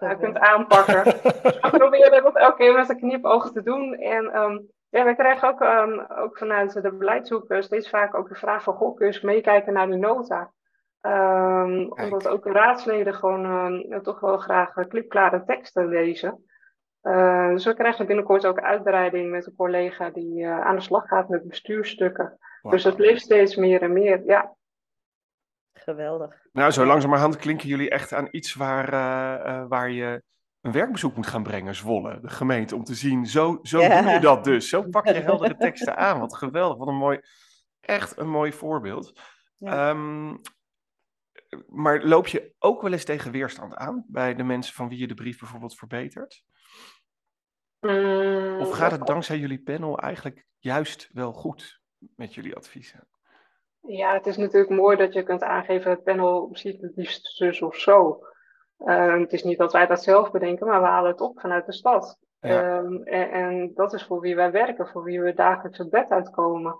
uh, 0.00 0.18
kunt 0.18 0.38
aanpakken. 0.38 1.04
we 1.62 1.68
proberen 1.70 2.22
dat 2.22 2.36
elke 2.36 2.56
keer 2.56 2.74
met 2.74 2.88
een 2.88 2.96
knipoog 2.96 3.52
te 3.52 3.62
doen. 3.62 3.94
En 3.94 4.40
um, 4.40 4.68
ja, 4.88 5.04
we 5.04 5.14
krijgen 5.14 5.48
ook, 5.48 5.60
um, 5.60 6.00
ook 6.00 6.38
vanuit 6.38 6.82
de 6.82 6.92
beleidshoek 6.92 7.56
steeds 7.58 7.88
vaak 7.88 8.14
ook 8.14 8.28
de 8.28 8.34
vraag 8.34 8.62
van, 8.62 8.74
goh, 8.74 8.96
kun 8.96 9.06
je 9.06 9.12
eens 9.12 9.22
meekijken 9.22 9.72
naar 9.72 9.86
die 9.86 9.98
nota? 9.98 10.52
omdat 11.88 12.28
ook 12.28 12.44
de 12.44 12.52
raadsleden 12.52 13.14
gewoon 13.14 14.00
toch 14.02 14.20
wel 14.20 14.38
graag 14.38 14.72
klipklare 14.88 15.44
teksten 15.44 15.88
lezen. 15.88 16.44
dus 17.52 17.64
we 17.64 17.74
krijgen 17.74 18.06
binnenkort 18.06 18.46
ook 18.46 18.60
uitbreiding 18.60 19.30
met 19.30 19.46
een 19.46 19.56
collega 19.56 20.10
die 20.10 20.46
aan 20.46 20.76
de 20.76 20.82
slag 20.82 21.08
gaat 21.08 21.28
met 21.28 21.48
bestuurstukken. 21.48 22.38
Dus 22.70 22.84
het 22.84 22.98
leeft 22.98 23.22
steeds 23.22 23.56
meer 23.56 23.82
en 23.82 23.92
meer, 23.92 24.24
ja. 24.24 24.56
Geweldig. 25.72 26.46
Nou, 26.52 26.70
zo 26.70 26.86
langzamerhand 26.86 27.36
klinken 27.36 27.68
jullie 27.68 27.90
echt 27.90 28.12
aan 28.12 28.28
iets 28.30 28.54
waar, 28.54 28.92
uh, 28.92 29.46
uh, 29.46 29.68
waar 29.68 29.90
je 29.90 30.22
een 30.60 30.72
werkbezoek 30.72 31.16
moet 31.16 31.26
gaan 31.26 31.42
brengen, 31.42 31.74
Zwolle, 31.74 32.20
de 32.20 32.28
gemeente, 32.28 32.74
om 32.74 32.84
te 32.84 32.94
zien, 32.94 33.26
zo, 33.26 33.58
zo 33.62 33.78
doe 33.78 34.10
je 34.10 34.20
dat 34.20 34.44
dus. 34.44 34.68
Zo 34.68 34.82
pak 34.82 35.06
je 35.06 35.12
heldere 35.30 35.56
teksten 35.56 35.96
aan. 35.96 36.20
Wat 36.20 36.36
geweldig, 36.36 36.78
wat 36.78 36.88
een 36.88 36.94
mooi, 36.94 37.20
echt 37.80 38.18
een 38.18 38.30
mooi 38.30 38.52
voorbeeld. 38.52 39.20
Ja. 39.56 39.90
Um, 39.90 40.40
maar 41.68 42.02
loop 42.04 42.26
je 42.26 42.54
ook 42.58 42.82
wel 42.82 42.92
eens 42.92 43.04
tegen 43.04 43.30
weerstand 43.30 43.74
aan 43.74 44.04
bij 44.08 44.34
de 44.34 44.42
mensen 44.42 44.74
van 44.74 44.88
wie 44.88 44.98
je 44.98 45.06
de 45.06 45.14
brief 45.14 45.38
bijvoorbeeld 45.38 45.76
verbetert? 45.76 46.44
Mm, 47.80 48.60
of 48.60 48.70
gaat 48.70 48.90
het 48.90 49.06
dankzij 49.06 49.38
jullie 49.38 49.62
panel 49.62 49.98
eigenlijk 49.98 50.46
juist 50.58 51.08
wel 51.12 51.32
goed? 51.32 51.81
Met 52.16 52.34
jullie 52.34 52.56
adviezen? 52.56 53.06
Ja, 53.80 54.12
het 54.12 54.26
is 54.26 54.36
natuurlijk 54.36 54.70
mooi 54.70 54.96
dat 54.96 55.12
je 55.12 55.22
kunt 55.22 55.42
aangeven, 55.42 55.90
het 55.90 56.02
panel 56.02 56.48
ziet 56.52 56.80
het 56.80 56.96
liefst 56.96 57.26
zus 57.26 57.62
of 57.62 57.76
zo. 57.76 58.26
Uh, 58.78 59.18
het 59.18 59.32
is 59.32 59.42
niet 59.42 59.58
dat 59.58 59.72
wij 59.72 59.86
dat 59.86 60.02
zelf 60.02 60.30
bedenken, 60.30 60.66
maar 60.66 60.80
we 60.80 60.86
halen 60.86 61.10
het 61.10 61.20
op 61.20 61.40
vanuit 61.40 61.66
de 61.66 61.72
stad. 61.72 62.18
Ja. 62.40 62.78
Um, 62.78 63.02
en, 63.02 63.30
en, 63.30 63.70
dat 63.74 63.92
is 63.92 64.04
voor 64.04 64.20
wie 64.20 64.36
wij 64.36 64.50
werken, 64.50 64.88
voor 64.88 65.02
wie 65.02 65.20
we 65.20 65.34
dagelijks 65.34 65.78
het 65.78 65.90
bed 65.90 66.08
uitkomen. 66.08 66.76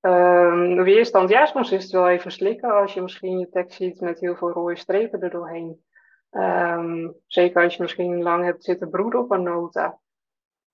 Um, 0.00 0.82
weerstand, 0.82 1.28
ja, 1.28 1.46
soms 1.46 1.72
is 1.72 1.82
het 1.82 1.92
wel 1.92 2.08
even 2.08 2.32
slikken 2.32 2.70
als 2.70 2.94
je 2.94 3.02
misschien 3.02 3.38
je 3.38 3.48
tekst 3.48 3.76
ziet 3.76 4.00
met 4.00 4.20
heel 4.20 4.36
veel 4.36 4.50
rode 4.50 4.76
strepen 4.76 5.20
erdoorheen. 5.20 5.84
Um, 6.30 7.14
zeker 7.26 7.62
als 7.62 7.74
je 7.74 7.82
misschien 7.82 8.22
lang 8.22 8.44
hebt 8.44 8.64
zitten 8.64 8.90
broeden 8.90 9.20
op 9.20 9.30
een 9.30 9.42
nota. 9.42 9.98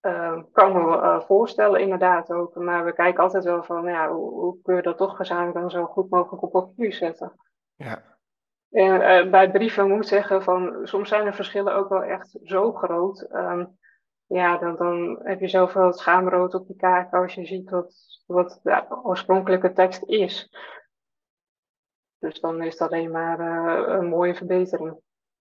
Uh, 0.06 0.42
kan 0.52 0.72
me 0.72 0.96
uh, 0.96 1.20
voorstellen, 1.20 1.80
inderdaad 1.80 2.32
ook. 2.32 2.54
Maar 2.54 2.84
we 2.84 2.92
kijken 2.92 3.22
altijd 3.22 3.44
wel 3.44 3.62
van, 3.62 3.84
ja, 3.84 4.10
hoe, 4.10 4.30
hoe 4.30 4.62
kun 4.62 4.74
je 4.76 4.82
dat 4.82 4.96
toch 4.96 5.16
gezamenlijk 5.16 5.54
dan 5.54 5.70
zo 5.70 5.84
goed 5.84 6.10
mogelijk 6.10 6.42
op 6.42 6.52
papier 6.52 6.92
zetten. 6.92 7.32
Ja. 7.74 8.02
En 8.70 9.24
uh, 9.24 9.30
bij 9.30 9.50
brieven 9.50 9.88
moet 9.88 10.02
ik 10.02 10.08
zeggen 10.08 10.42
van, 10.42 10.80
soms 10.82 11.08
zijn 11.08 11.24
de 11.24 11.32
verschillen 11.32 11.74
ook 11.74 11.88
wel 11.88 12.02
echt 12.02 12.38
zo 12.42 12.72
groot. 12.72 13.28
Um, 13.32 13.78
ja, 14.26 14.56
dan, 14.56 14.76
dan 14.76 15.20
heb 15.22 15.40
je 15.40 15.48
zoveel 15.48 15.92
schaamrood 15.92 16.54
op 16.54 16.68
je 16.68 16.76
kaart 16.76 17.12
als 17.12 17.34
je 17.34 17.46
ziet 17.46 17.70
wat, 17.70 18.22
wat 18.26 18.60
de 18.62 19.02
oorspronkelijke 19.02 19.72
tekst 19.72 20.02
is. 20.02 20.56
Dus 22.18 22.40
dan 22.40 22.62
is 22.62 22.78
het 22.78 22.90
alleen 22.90 23.10
maar 23.10 23.40
een 23.88 24.06
mooie 24.06 24.34
verbetering. 24.34 24.96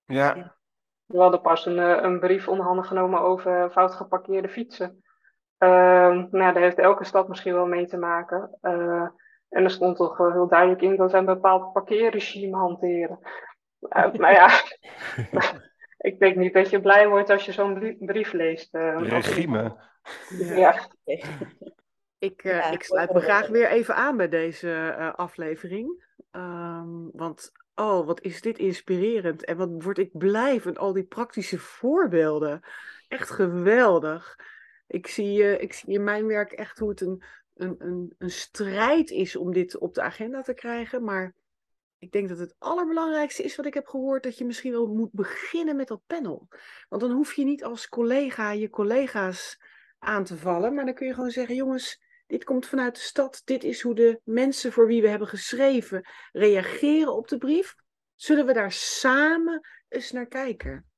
Ja. 0.06 0.56
We 1.14 1.20
hadden 1.20 1.42
pas 1.42 1.66
een, 1.66 1.78
een 1.78 2.20
brief 2.20 2.48
onderhanden 2.48 2.86
genomen 2.86 3.20
over 3.20 3.72
fout 3.72 3.94
geparkeerde 3.94 4.50
fietsen. 4.50 5.04
Uh, 5.60 5.70
nou, 6.32 6.54
daar 6.54 6.62
heeft 6.62 6.80
elke 6.80 7.04
stad 7.04 7.28
misschien 7.28 7.54
wel 7.54 7.66
mee 7.66 7.86
te 7.86 7.98
maken. 7.98 8.58
Uh, 8.62 9.08
en 9.50 9.64
er 9.64 9.70
stond 9.70 9.98
toch 9.98 10.18
heel 10.18 10.48
duidelijk 10.48 10.82
in 10.82 10.96
dat 10.96 11.12
wij 11.12 11.20
een 11.20 11.26
bepaald 11.26 11.74
parkeerregime 11.74 12.58
hanteren. 12.58 13.20
Uh, 13.80 14.14
maar 14.22 14.34
ja, 14.34 14.50
ik 16.10 16.20
denk 16.20 16.36
niet 16.36 16.54
dat 16.54 16.70
je 16.70 16.82
blij 16.82 17.08
wordt 17.08 17.30
als 17.30 17.46
je 17.46 17.52
zo'n 17.52 17.98
brief 18.00 18.32
leest. 18.32 18.74
regime. 18.74 19.76
Ja. 20.30 20.56
ja. 20.56 20.76
Ik, 22.18 22.44
ja, 22.44 22.72
ik 22.72 22.84
sluit 22.84 23.14
me 23.14 23.20
graag 23.20 23.48
weer 23.48 23.68
even 23.68 23.96
aan 23.96 24.18
bij 24.18 24.30
deze 24.30 24.94
aflevering. 25.16 26.04
Um, 26.32 27.10
want 27.14 27.52
oh, 27.76 28.06
wat 28.06 28.22
is 28.22 28.42
dit 28.42 28.58
inspirerend 28.58 29.46
en 29.46 29.58
wat 29.58 29.84
word 29.84 29.98
ik 29.98 30.18
blij 30.18 30.62
van 30.62 30.78
al 30.78 30.94
die 30.94 31.06
praktische 31.06 31.60
voorbeelden. 31.60 32.62
Echt 33.08 33.30
geweldig. 33.30 34.40
Ik 34.88 35.08
zie, 35.08 35.40
uh, 35.40 35.62
ik 35.62 35.74
zie 35.74 35.94
in 35.94 36.04
mijn 36.04 36.26
werk 36.26 36.52
echt 36.52 36.80
hoe 36.80 36.90
het 36.90 37.02
een, 37.02 37.24
een, 37.54 37.76
een, 37.78 38.16
een 38.18 38.32
strijd 38.32 39.10
is 39.10 39.36
om 39.36 39.54
dit 39.54 39.78
op 39.78 39.94
de 39.94 40.02
agenda 40.02 40.42
te 40.42 40.54
krijgen. 40.54 41.04
Maar 41.04 41.36
ik 41.98 42.12
denk 42.12 42.30
dat 42.30 42.38
het 42.38 42.56
allerbelangrijkste 42.60 43.44
is 43.44 43.56
wat 43.56 43.66
ik 43.66 43.74
heb 43.74 43.88
gehoord, 43.88 44.24
dat 44.24 44.38
je 44.38 44.46
misschien 44.46 44.72
wel 44.72 44.88
moet 44.88 45.12
beginnen 45.12 45.76
met 45.76 45.88
dat 45.88 46.02
panel. 46.08 46.48
Want 46.90 47.02
dan 47.02 47.12
hoef 47.12 47.34
je 47.34 47.44
niet 47.44 47.64
als 47.64 47.90
collega 47.90 48.52
je 48.52 48.70
collega's 48.70 49.60
aan 50.00 50.24
te 50.24 50.38
vallen, 50.38 50.74
maar 50.74 50.86
dan 50.86 50.94
kun 50.94 51.08
je 51.08 51.14
gewoon 51.14 51.30
zeggen, 51.30 51.56
jongens, 51.56 52.03
dit 52.34 52.44
komt 52.44 52.68
vanuit 52.68 52.96
de 52.96 53.02
stad. 53.02 53.42
Dit 53.46 53.64
is 53.64 53.82
hoe 53.82 53.96
de 53.96 54.22
mensen 54.24 54.72
voor 54.72 54.88
wie 54.88 55.02
we 55.02 55.08
hebben 55.08 55.28
geschreven 55.28 56.06
reageren 56.32 57.14
op 57.14 57.28
de 57.28 57.38
brief. 57.38 57.76
Zullen 58.16 58.46
we 58.46 58.54
daar 58.54 58.72
samen 58.72 59.68
eens 59.90 60.12
naar 60.12 60.26
kijken? 60.26 60.90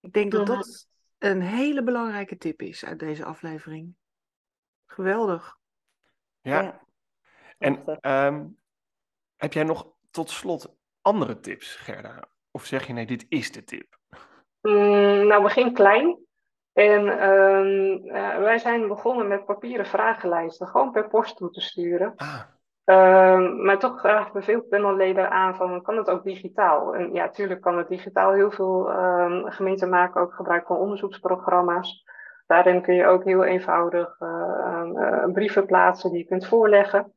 Ik 0.00 0.12
denk 0.12 0.32
dat 0.32 0.46
dat 0.46 0.88
een 1.18 1.40
hele 1.40 1.82
belangrijke 1.82 2.36
tip 2.36 2.62
is 2.62 2.84
uit 2.84 2.98
deze 2.98 3.24
aflevering. 3.24 3.94
Geweldig. 4.86 5.58
Ja. 6.40 6.62
ja. 6.62 6.86
En 7.58 8.00
um, 8.12 8.58
heb 9.36 9.52
jij 9.52 9.64
nog 9.64 9.92
tot 10.10 10.30
slot 10.30 10.76
andere 11.00 11.40
tips, 11.40 11.74
Gerda? 11.74 12.28
Of 12.50 12.64
zeg 12.64 12.86
je 12.86 12.92
nee, 12.92 13.06
dit 13.06 13.26
is 13.28 13.52
de 13.52 13.64
tip? 13.64 13.98
Mm, 14.60 15.26
nou, 15.26 15.42
begin 15.42 15.72
klein. 15.72 16.25
En 16.76 17.28
um, 17.28 18.00
uh, 18.04 18.38
wij 18.38 18.58
zijn 18.58 18.88
begonnen 18.88 19.28
met 19.28 19.44
papieren 19.44 19.86
vragenlijsten, 19.86 20.66
gewoon 20.66 20.90
per 20.90 21.08
post 21.08 21.36
toe 21.36 21.50
te 21.50 21.60
sturen. 21.60 22.14
Ah. 22.16 22.40
Um, 22.84 23.64
maar 23.64 23.78
toch 23.78 24.00
vragen 24.00 24.32
we 24.32 24.42
veel 24.42 24.62
panelleden 24.62 25.30
aan 25.30 25.56
van, 25.56 25.82
kan 25.82 25.96
het 25.96 26.10
ook 26.10 26.24
digitaal? 26.24 26.94
En 26.94 27.12
ja, 27.12 27.28
tuurlijk 27.28 27.60
kan 27.60 27.78
het 27.78 27.88
digitaal. 27.88 28.32
Heel 28.32 28.50
veel 28.50 28.90
um, 28.90 29.50
gemeenten 29.50 29.88
maken 29.88 30.20
ook 30.20 30.34
gebruik 30.34 30.66
van 30.66 30.76
onderzoeksprogramma's. 30.76 32.04
Daarin 32.46 32.82
kun 32.82 32.94
je 32.94 33.06
ook 33.06 33.24
heel 33.24 33.44
eenvoudig 33.44 34.20
uh, 34.20 34.82
uh, 34.94 35.24
brieven 35.32 35.66
plaatsen 35.66 36.10
die 36.10 36.18
je 36.18 36.26
kunt 36.26 36.46
voorleggen. 36.46 37.12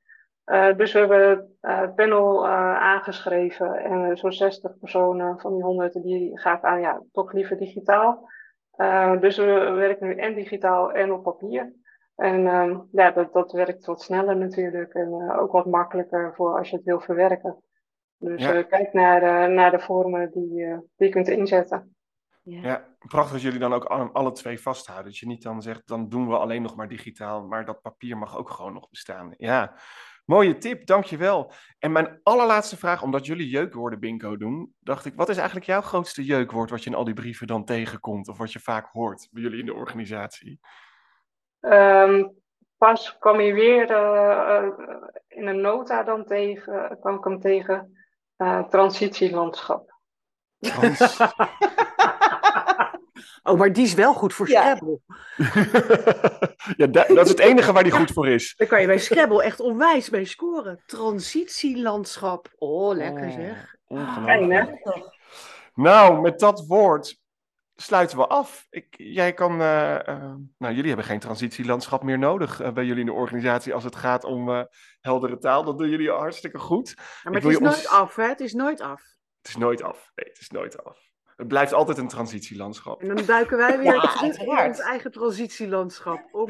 Uh, 0.46 0.76
dus 0.78 0.94
we 0.94 1.00
hebben 1.00 1.56
het 1.62 1.96
panel 1.96 2.48
aangeschreven 2.78 3.76
en 3.76 4.18
zo'n 4.18 4.32
60 4.32 4.80
personen 4.80 5.40
van 5.40 5.54
die 5.54 5.64
100 5.64 5.94
die 5.94 6.40
gaven 6.40 6.70
aan, 6.70 6.82
ja, 6.82 7.02
toch 7.12 7.32
liever 7.32 7.58
digitaal. 7.58 8.28
Uh, 8.82 9.20
dus 9.20 9.38
we 9.38 9.72
werken 9.76 10.08
nu 10.08 10.16
en 10.16 10.36
digitaal 10.36 10.92
en 10.92 11.12
op 11.12 11.24
papier. 11.24 11.74
En 12.16 12.40
uh, 12.40 12.80
ja, 12.92 13.12
dat, 13.12 13.34
dat 13.34 13.52
werkt 13.52 13.86
wat 13.86 14.02
sneller 14.02 14.38
natuurlijk 14.38 14.94
en 14.94 15.08
uh, 15.08 15.42
ook 15.42 15.52
wat 15.52 15.66
makkelijker 15.66 16.34
voor 16.36 16.58
als 16.58 16.70
je 16.70 16.76
het 16.76 16.86
wil 16.86 17.00
verwerken. 17.00 17.64
Dus 18.18 18.42
ja. 18.42 18.64
kijk 18.64 18.94
naar 18.94 19.20
de, 19.20 19.54
naar 19.54 19.72
de 19.72 19.80
vormen 19.80 20.32
die, 20.32 20.56
die 20.96 21.08
je 21.08 21.10
kunt 21.10 21.28
inzetten. 21.28 21.96
Ja. 22.44 22.62
ja, 22.62 22.86
prachtig 23.08 23.32
dat 23.32 23.42
jullie 23.42 23.60
dan 23.60 23.74
ook 23.74 23.86
alle 24.14 24.32
twee 24.32 24.60
vasthouden. 24.60 25.06
Dat 25.06 25.18
je 25.18 25.28
niet 25.28 25.44
dan 25.44 25.62
zegt, 25.62 25.88
dan 25.88 26.10
doen 26.10 26.28
we 26.28 26.38
alleen 26.38 26.62
nog 26.62 26.76
maar 26.76 26.88
digitaal, 26.88 27.48
maar 27.48 27.66
dat 27.66 27.82
papier 27.82 28.18
mag 28.18 28.38
ook 28.38 28.50
gewoon 28.50 28.74
nog 28.74 28.90
bestaan. 28.90 29.34
Ja, 29.38 29.76
Mooie 30.30 30.58
tip, 30.58 30.86
dankjewel. 30.86 31.52
En 31.80 31.92
mijn 31.92 32.20
allerlaatste 32.24 32.78
vraag, 32.78 33.02
omdat 33.02 33.26
jullie 33.26 33.50
jeukwoorden 33.50 34.00
bingo 34.00 34.38
doen, 34.38 34.74
dacht 34.80 35.06
ik, 35.06 35.14
wat 35.16 35.30
is 35.30 35.38
eigenlijk 35.38 35.66
jouw 35.66 35.82
grootste 35.82 36.26
jeukwoord 36.26 36.70
wat 36.70 36.84
je 36.84 36.90
in 36.90 36.96
al 36.96 37.04
die 37.04 37.14
brieven 37.14 37.48
dan 37.48 37.66
tegenkomt 37.66 38.28
of 38.28 38.38
wat 38.38 38.52
je 38.52 38.60
vaak 38.60 38.88
hoort 38.92 39.28
bij 39.32 39.42
jullie 39.42 39.60
in 39.60 39.66
de 39.66 39.74
organisatie? 39.74 40.60
Um, 41.60 42.36
pas 42.78 43.18
kwam 43.18 43.40
je 43.40 43.54
weer 43.54 43.92
uh, 43.92 44.68
in 45.28 45.48
een 45.48 45.62
nota 45.62 46.04
dan 46.04 46.26
tegen, 46.26 46.98
kwam 47.00 47.16
ik 47.16 47.24
hem 47.24 47.40
tegen, 47.40 47.98
uh, 48.38 48.64
transitielandschap. 48.64 49.94
Trans... 50.60 51.18
Oh, 53.50 53.58
maar 53.58 53.74
die 53.74 53.84
is 53.84 53.94
wel 53.94 54.14
goed 54.14 54.34
voor 54.34 54.48
Scrabble. 54.48 55.00
ja, 56.78 56.88
dat, 56.88 57.08
dat, 57.08 57.26
is 57.26 57.30
het 57.30 57.40
enige 57.40 57.72
waar 57.72 57.84
die 57.84 57.92
goed 57.92 58.12
voor 58.12 58.28
is. 58.28 58.54
Daar 58.58 58.68
kan 58.68 58.82
je 58.82 58.88
bij 58.88 58.98
Scrabble 58.98 59.44
echt 59.44 59.60
onwijs 59.60 60.10
mee 60.10 60.26
scoren. 60.26 60.84
Transitielandschap. 60.86 62.50
Oh, 62.58 62.96
lekker 62.96 63.28
oh, 63.28 63.34
zeg. 63.34 63.76
Ongelooflijk. 63.88 65.18
Nou, 65.74 66.22
met 66.22 66.40
dat 66.40 66.66
woord 66.68 67.18
sluiten 67.76 68.18
we 68.18 68.28
af. 68.28 68.68
Ik, 68.70 68.88
jij 68.98 69.34
kan, 69.34 69.62
uh, 69.62 70.00
uh, 70.08 70.34
nou, 70.58 70.74
jullie 70.74 70.88
hebben 70.88 71.06
geen 71.06 71.20
transitielandschap 71.20 72.04
meer 72.04 72.20
nodig 72.20 72.62
uh, 72.62 72.72
bij 72.72 72.86
jullie 72.86 73.00
in 73.00 73.06
de 73.06 73.14
organisatie 73.14 73.74
als 73.74 73.84
het 73.84 73.96
gaat 73.96 74.24
om 74.24 74.68
heldere 75.02 75.38
taal. 75.38 75.64
Dat 75.64 75.78
doen 75.78 75.90
jullie 75.90 76.12
hartstikke 76.12 76.58
goed. 76.58 76.94
Ja, 76.98 77.04
maar 77.24 77.42
het 77.42 77.52
is 77.52 77.60
nooit 77.60 77.88
af, 77.88 78.16
hè? 78.16 78.28
Het 78.28 78.40
is 78.40 78.54
nooit 78.54 78.82
af. 78.82 79.02
Het 79.42 79.48
is 79.48 79.56
nooit 79.56 79.84
af. 79.84 80.12
Nee, 80.16 80.30
het 80.30 80.40
is 80.40 80.50
nooit 80.50 80.84
af. 80.84 81.09
Het 81.40 81.48
blijft 81.48 81.74
altijd 81.74 81.98
een 81.98 82.08
transitielandschap. 82.08 83.02
En 83.02 83.16
dan 83.16 83.26
duiken 83.26 83.58
wij 83.58 83.78
weer 83.78 83.94
Ja, 83.94 84.00
terug 84.00 84.40
in 84.40 84.68
ons 84.68 84.80
eigen 84.80 85.12
transitielandschap. 85.12 86.28
Oh 86.32 86.48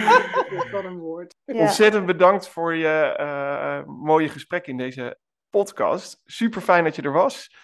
wat 0.71 0.83
een 0.83 0.97
woord. 0.97 1.35
Ja. 1.45 1.59
Ontzettend 1.59 2.05
bedankt 2.05 2.47
voor 2.47 2.75
je 2.75 3.15
eh, 3.17 3.85
mooie 3.85 4.29
gesprek 4.29 4.67
in 4.67 4.77
deze 4.77 5.19
podcast. 5.49 6.21
Super 6.25 6.61
fijn 6.61 6.83
dat 6.83 6.95
je 6.95 7.01
er 7.01 7.11
was. 7.11 7.55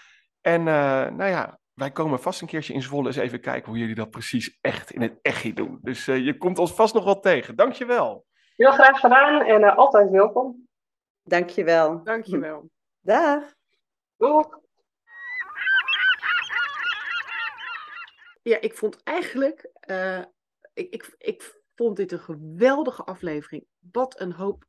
En 0.41 0.59
eh, 0.59 1.09
nou 1.09 1.25
ja, 1.29 1.59
wij 1.73 1.91
komen 1.91 2.19
vast 2.19 2.41
een 2.41 2.47
keertje 2.47 2.73
in 2.73 2.81
Zwolle 2.81 3.07
eens 3.07 3.15
even 3.15 3.41
kijken 3.41 3.69
hoe 3.69 3.79
jullie 3.79 3.95
dat 3.95 4.09
precies 4.09 4.57
echt 4.61 4.91
in 4.91 5.01
het 5.01 5.19
echi 5.21 5.53
doen. 5.53 5.79
Dus 5.81 6.07
eh, 6.07 6.25
je 6.25 6.37
komt 6.37 6.59
ons 6.59 6.73
vast 6.73 6.93
nog 6.93 7.03
wel 7.03 7.19
tegen. 7.19 7.55
Dankjewel. 7.55 8.25
Heel 8.55 8.71
graag 8.71 8.99
gedaan 8.99 9.41
en 9.41 9.63
eh, 9.63 9.77
altijd 9.77 10.09
welkom. 10.09 10.67
Dankjewel. 11.23 12.03
Dankjewel. 12.03 12.69
Dag. 12.99 13.43
Doeg! 14.17 14.63
Ja, 18.45 18.61
ik 18.61 18.73
vond 18.75 19.03
eigenlijk, 19.03 19.69
eh, 19.79 20.23
ik, 20.73 20.93
ik, 20.93 21.15
ik 21.17 21.61
vond 21.75 21.97
dit 21.97 22.11
een 22.11 22.19
geweldige 22.19 23.03
aflevering. 23.03 23.65
Wat 23.91 24.19
een 24.19 24.31
hoop 24.31 24.65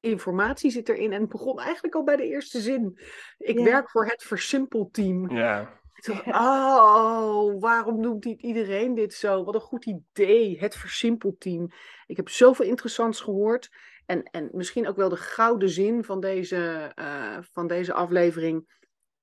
informatie 0.00 0.70
zit 0.70 0.88
erin. 0.88 1.12
En 1.12 1.20
het 1.20 1.28
begon 1.30 1.60
eigenlijk 1.60 1.94
al 1.94 2.04
bij 2.04 2.16
de 2.16 2.26
eerste 2.26 2.60
zin. 2.60 2.98
Ik 3.38 3.58
Ja. 3.58 3.64
werk 3.64 3.90
voor 3.90 4.06
het 4.06 4.22
versimpelteam. 4.22 5.30
Ja, 5.30 5.80
dacht, 5.94 6.26
oh, 6.26 7.60
waarom 7.60 8.00
noemt 8.00 8.24
niet 8.24 8.42
iedereen 8.42 8.94
dit 8.94 9.14
zo? 9.14 9.44
Wat 9.44 9.54
een 9.54 9.60
goed 9.60 9.86
idee, 9.86 10.58
het 10.58 10.76
versimpelteam. 10.76 11.68
Ik 12.06 12.16
heb 12.16 12.28
zoveel 12.28 12.66
interessants 12.66 13.20
gehoord. 13.20 13.68
En, 14.06 14.22
en 14.22 14.48
misschien 14.52 14.88
ook 14.88 14.96
wel 14.96 15.08
de 15.08 15.16
gouden 15.16 15.68
zin 15.68 16.04
van 16.04 16.20
deze, 16.20 16.92
eh, 16.94 17.38
van 17.52 17.66
deze 17.66 17.92
aflevering. 17.92 18.74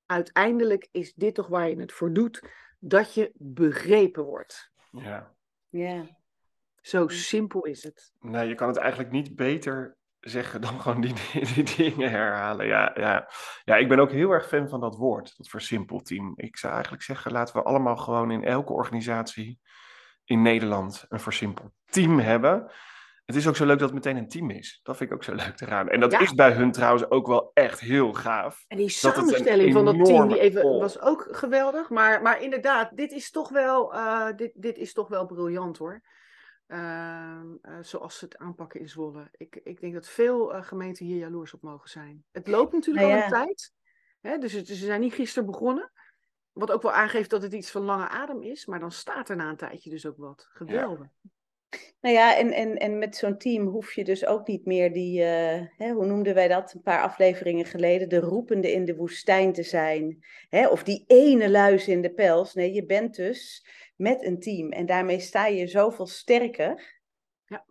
Uiteindelijk 0.05 0.87
is 0.91 1.13
dit 1.13 1.35
toch 1.35 1.47
waar 1.47 1.69
je 1.69 1.79
het 1.79 1.91
voor 1.93 2.13
doet, 2.13 2.41
dat 2.85 3.13
je 3.13 3.31
begrepen 3.33 4.23
wordt. 4.23 4.71
ja. 4.91 5.31
Ja. 5.69 6.05
Zo 6.81 7.07
simpel 7.07 7.65
is 7.65 7.83
het. 7.83 8.13
Nee, 8.19 8.47
je 8.47 8.55
kan 8.55 8.67
het 8.67 8.77
eigenlijk 8.77 9.11
niet 9.11 9.35
beter 9.35 9.97
zeggen 10.19 10.61
dan 10.61 10.81
gewoon 10.81 11.01
die, 11.05 11.13
die 11.53 11.63
dingen 11.63 12.09
herhalen. 12.09 12.65
Ja, 12.67 12.91
ja. 12.95 13.29
ja, 13.63 13.75
ik 13.75 13.87
ben 13.87 13.99
ook 13.99 14.11
heel 14.11 14.31
erg 14.31 14.47
fan 14.47 14.69
van 14.69 14.79
dat 14.79 14.95
woord, 14.95 15.37
dat 15.37 15.49
versimpelteam. 15.49 16.33
Ik 16.35 16.57
zou 16.57 16.73
eigenlijk 16.73 17.03
zeggen, 17.03 17.31
laten 17.31 17.55
we 17.55 17.63
allemaal 17.63 17.97
gewoon 17.97 18.31
in 18.31 18.43
elke 18.43 18.73
organisatie 18.73 19.59
in 20.23 20.41
Nederland 20.41 21.05
een 21.09 21.19
versimpeld 21.19 21.71
team 21.85 22.19
hebben. 22.19 22.71
Het 23.25 23.35
is 23.35 23.47
ook 23.47 23.55
zo 23.55 23.65
leuk 23.65 23.79
dat 23.79 23.89
het 23.89 24.03
meteen 24.03 24.17
een 24.17 24.27
team 24.27 24.49
is. 24.49 24.79
Dat 24.83 24.97
vind 24.97 25.09
ik 25.09 25.15
ook 25.15 25.23
zo 25.23 25.33
leuk 25.35 25.61
eraan. 25.61 25.89
En 25.89 25.99
dat 25.99 26.11
Ja. 26.11 26.19
is 26.19 26.33
bij 26.33 26.51
hun 26.51 26.71
trouwens 26.71 27.09
ook 27.09 27.27
wel 27.27 27.51
echt 27.53 27.79
heel 27.79 28.13
gaaf. 28.13 28.65
En 28.67 28.77
die 28.77 28.89
samenstelling 28.89 29.73
van 29.73 29.85
dat 29.85 30.05
team 30.05 30.27
die 30.27 30.39
even, 30.39 30.63
was 30.63 30.99
ook 31.01 31.27
geweldig. 31.31 31.89
Maar, 31.89 32.21
maar 32.21 32.41
inderdaad, 32.41 32.97
dit 32.97 33.11
is 33.11 33.31
toch 33.31 33.49
wel, 33.49 33.93
eh, 33.93 34.27
dit, 34.35 34.51
dit 34.55 34.77
is 34.77 34.93
toch 34.93 35.07
wel 35.07 35.25
briljant 35.25 35.77
hoor. 35.77 36.01
Ehm, 36.67 37.47
eh, 37.61 37.77
zoals 37.81 38.17
ze 38.17 38.25
het 38.25 38.37
aanpakken 38.37 38.79
in 38.79 38.89
Zwolle. 38.89 39.27
Ik, 39.31 39.61
ik 39.63 39.79
denk 39.79 39.93
dat 39.93 40.07
veel 40.07 40.53
eh, 40.53 40.63
gemeenten 40.63 41.05
hier 41.05 41.17
jaloers 41.17 41.53
op 41.53 41.61
mogen 41.61 41.89
zijn. 41.89 42.23
Het 42.31 42.47
loopt 42.47 42.73
natuurlijk 42.73 43.05
Nou 43.05 43.21
al 43.21 43.29
ja. 43.29 43.39
een 43.39 43.45
tijd. 43.45 43.73
Hè, 44.21 44.37
dus 44.37 44.53
het, 44.53 44.67
ze 44.67 44.75
zijn 44.75 45.01
niet 45.01 45.13
gisteren 45.13 45.49
begonnen. 45.49 45.91
Wat 46.51 46.71
ook 46.71 46.81
wel 46.81 46.91
aangeeft 46.91 47.29
dat 47.29 47.41
het 47.41 47.53
iets 47.53 47.71
van 47.71 47.81
lange 47.81 48.07
adem 48.07 48.41
is. 48.41 48.65
Maar 48.65 48.79
dan 48.79 48.91
staat 48.91 49.29
er 49.29 49.35
na 49.35 49.49
een 49.49 49.57
tijdje 49.57 49.89
dus 49.89 50.05
ook 50.05 50.17
wat. 50.17 50.47
Geweldig. 50.49 51.07
Nou 52.01 52.15
ja, 52.15 52.37
en, 52.37 52.51
en, 52.51 52.77
en 52.77 52.97
met 52.97 53.15
zo'n 53.15 53.37
team 53.37 53.67
hoef 53.67 53.93
je 53.93 54.03
dus 54.03 54.25
ook 54.25 54.47
niet 54.47 54.65
meer 54.65 54.93
die, 54.93 55.23
eh, 55.23 55.61
hè, 55.77 55.91
hoe 55.91 56.05
noemden 56.05 56.33
wij 56.33 56.47
dat 56.47 56.73
een 56.73 56.81
paar 56.81 57.01
afleveringen 57.01 57.65
geleden, 57.65 58.09
de 58.09 58.19
roepende 58.19 58.71
in 58.71 58.85
de 58.85 58.95
woestijn 58.95 59.53
te 59.53 59.63
zijn. 59.63 60.25
Hè, 60.49 60.67
of 60.67 60.83
die 60.83 61.03
ene 61.07 61.49
luis 61.49 61.87
in 61.87 62.01
de 62.01 62.13
pels. 62.13 62.53
Nee, 62.53 62.73
je 62.73 62.85
bent 62.85 63.15
dus 63.15 63.67
met 63.95 64.25
een 64.25 64.39
team 64.39 64.71
en 64.71 64.85
daarmee 64.85 65.19
sta 65.19 65.45
je 65.45 65.67
zoveel 65.67 66.07
sterker. 66.07 67.01
Ja. 67.45 67.65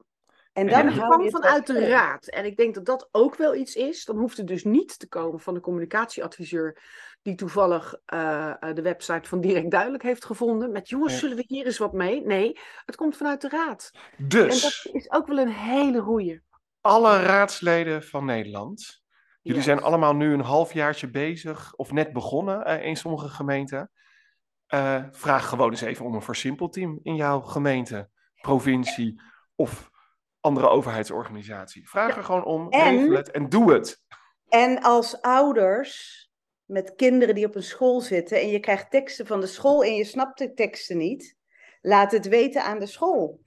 En 0.53 0.69
En 0.69 0.87
dan 0.87 0.95
hou 0.95 1.09
kwam 1.09 1.31
vanuit 1.31 1.67
de 1.67 1.87
raad. 1.87 2.27
En 2.27 2.45
ik 2.45 2.57
denk 2.57 2.75
dat 2.75 2.87
dat 2.87 3.09
ook 3.11 3.37
wel 3.37 3.55
iets 3.55 3.75
is. 3.75 4.05
Dan 4.05 4.19
hoeft 4.19 4.37
het 4.37 4.47
dus 4.47 4.65
niet 4.65 4.99
te 4.99 5.09
komen 5.09 5.41
van 5.41 5.55
de 5.55 5.61
communicatieadviseur. 5.61 6.83
Die 7.23 7.35
toevallig 7.35 7.95
eh, 8.05 8.49
eh, 8.61 8.75
de 8.75 8.83
website 8.83 9.29
van 9.29 9.41
Direct 9.41 9.71
Duidelijk 9.71 10.03
heeft 10.03 10.25
gevonden. 10.25 10.73
met 10.73 10.89
jongens, 10.89 11.19
zullen 11.19 11.37
we 11.37 11.45
hier 11.47 11.67
eens 11.67 11.79
wat 11.79 11.93
mee? 11.93 12.27
Nee, 12.27 12.59
het 12.85 12.97
komt 12.97 13.17
vanuit 13.17 13.41
de 13.41 13.49
raad. 13.49 13.91
En 14.19 14.29
Dus, 14.29 14.83
dat 14.85 14.95
is 14.95 15.11
ook 15.11 15.27
wel 15.27 15.39
een 15.39 15.53
hele 15.53 16.01
goeie. 16.01 16.43
alle 16.81 17.23
raadsleden 17.23 18.03
van 18.03 18.25
Nederland. 18.25 19.01
Jullie 19.43 19.63
zijn 19.63 19.83
allemaal 19.83 20.15
nu 20.15 20.33
een 20.33 20.41
halfjaartje 20.41 21.11
bezig, 21.11 21.75
of 21.75 21.93
net 21.93 22.13
begonnen 22.13 22.65
eh, 22.65 22.85
in 22.87 22.97
sommige 22.97 23.29
gemeenten. 23.29 23.91
Vraag 25.11 25.49
gewoon 25.49 25.71
eens 25.71 25.81
even 25.81 26.05
om 26.05 26.15
een 26.15 26.23
versimpelteam 26.23 26.99
in 27.03 27.15
jouw 27.17 27.41
gemeente, 27.41 28.09
provincie 28.41 29.21
of 29.55 29.91
andere 30.41 30.69
overheidsorganisatie. 30.69 31.89
Vraag 31.89 32.09
Ja. 32.11 32.17
er 32.17 32.25
gewoon 32.25 32.45
om, 32.45 32.69
En- 32.71 32.97
regel 32.97 33.17
het 33.17 33.31
en 33.31 33.49
doe 33.49 33.73
het. 33.73 34.01
En 34.49 34.83
als 34.83 35.21
ouders 35.21 36.21
met 36.73 36.95
kinderen 36.95 37.35
die 37.35 37.47
op 37.47 37.55
een 37.55 37.63
school 37.63 38.01
zitten 38.01 38.41
en 38.41 38.49
je 38.49 38.61
krijgt 38.61 38.91
teksten 38.91 39.27
van 39.27 39.41
de 39.41 39.47
school 39.47 39.85
en 39.85 39.95
je 39.95 40.05
snapt 40.05 40.39
de 40.39 40.55
teksten 40.55 40.97
niet, 40.97 41.37
laat 41.81 42.13
het 42.13 42.29
weten 42.29 42.63
aan 42.65 42.79
de 42.79 42.87
school. 42.87 43.41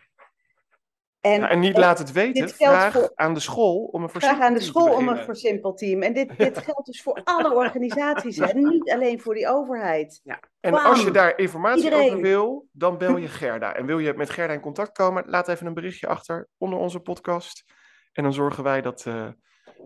En, 1.21 1.39
Ja, 1.39 1.49
en 1.49 1.59
niet 1.59 1.77
laat 1.77 1.97
het 1.97 2.11
weten, 2.11 2.49
vraag 2.49 2.93
voor- 2.93 3.11
aan 3.15 3.33
de 3.33 3.39
school 3.39 3.83
om 3.91 4.03
een 4.03 4.09
vraag 4.09 4.39
aan 4.39 4.53
de 4.53 4.59
school 4.59 4.83
om 4.85 4.91
een 4.91 4.97
beginnen. 4.97 5.25
versimpeld 5.25 5.77
team. 5.77 6.01
En 6.01 6.13
dit, 6.13 6.37
dit 6.37 6.57
geldt 6.65 6.85
dus 6.85 7.01
voor 7.01 7.21
alle 7.23 7.53
organisaties, 7.55 8.37
hè? 8.37 8.53
niet 8.53 8.91
alleen 8.91 9.21
voor 9.21 9.33
die 9.33 9.47
overheid. 9.47 10.21
En 10.59 10.73
als 10.73 11.03
je 11.03 11.11
daar 11.11 11.37
informatie 11.37 11.83
Iedereen. 11.83 12.05
over 12.09 12.21
wil, 12.21 12.67
dan 12.71 12.97
bel 12.97 13.17
je 13.17 13.27
Gerda. 13.39 13.75
En 13.75 13.85
wil 13.85 13.99
je 13.99 14.13
met 14.13 14.29
Gerda 14.29 14.53
in 14.53 14.59
contact 14.59 14.91
komen, 14.91 15.23
laat 15.27 15.47
even 15.47 15.67
een 15.67 15.73
berichtje 15.73 16.07
achter 16.07 16.47
onder 16.57 16.79
onze 16.79 16.99
podcast. 16.99 17.63
En 18.13 18.23
dan 18.23 18.33
zorgen 18.33 18.63
wij 18.63 18.81
dat, 18.81 19.05
eh, 19.05 19.27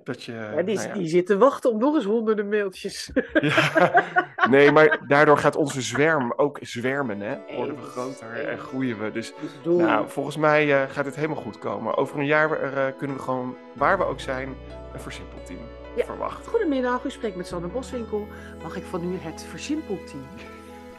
dat 0.04 0.24
je... 0.24 0.32
Ja, 0.32 0.62
die, 0.62 0.76
nou 0.76 0.88
ja. 0.88 0.94
die 0.94 1.08
zitten 1.08 1.40
wachten 1.40 1.72
op 1.72 1.80
nog 1.80 1.96
eens 1.96 2.06
honderden 2.06 2.50
mailtjes. 2.50 3.12
Ja. 3.34 4.04
Nee, 4.50 4.72
maar 4.72 5.00
daardoor 5.08 5.38
gaat 5.38 5.56
onze 5.56 5.82
zwerm 5.82 6.34
ook 6.36 6.58
zwermen, 6.62 7.20
hè? 7.20 7.38
Worden 7.56 7.76
we 7.76 7.82
groter 7.82 8.48
en 8.48 8.58
groeien 8.58 9.00
we. 9.04 9.12
Dus 9.12 9.34
nou, 9.64 10.10
volgens 10.10 10.38
mij 10.38 10.82
eh, 10.82 10.90
gaat 10.90 11.06
het 11.06 11.16
helemaal 11.16 11.42
goed 11.42 11.60
komen. 11.60 11.98
Over 11.98 12.20
een 12.20 12.26
jaar 12.26 12.62
eh, 12.62 12.98
kunnen 12.98 13.18
we 13.18 13.22
gewoon, 13.22 13.56
waar 13.74 13.98
we 13.98 14.06
ook 14.06 14.20
zijn, 14.20 14.56
een 14.94 15.00
versimpeld 15.00 15.46
team 15.46 15.60
verwachten. 16.06 16.52
Goedemiddag, 16.52 17.04
u 17.04 17.12
spreekt 17.12 17.36
met 17.36 17.48
Sanne 17.48 17.68
Boswinkel. 17.68 18.28
Mag 18.64 18.76
ik 18.76 18.84
van 18.90 19.04
u 19.04 19.18
het 19.20 19.46
versimpelteam? 19.50 20.28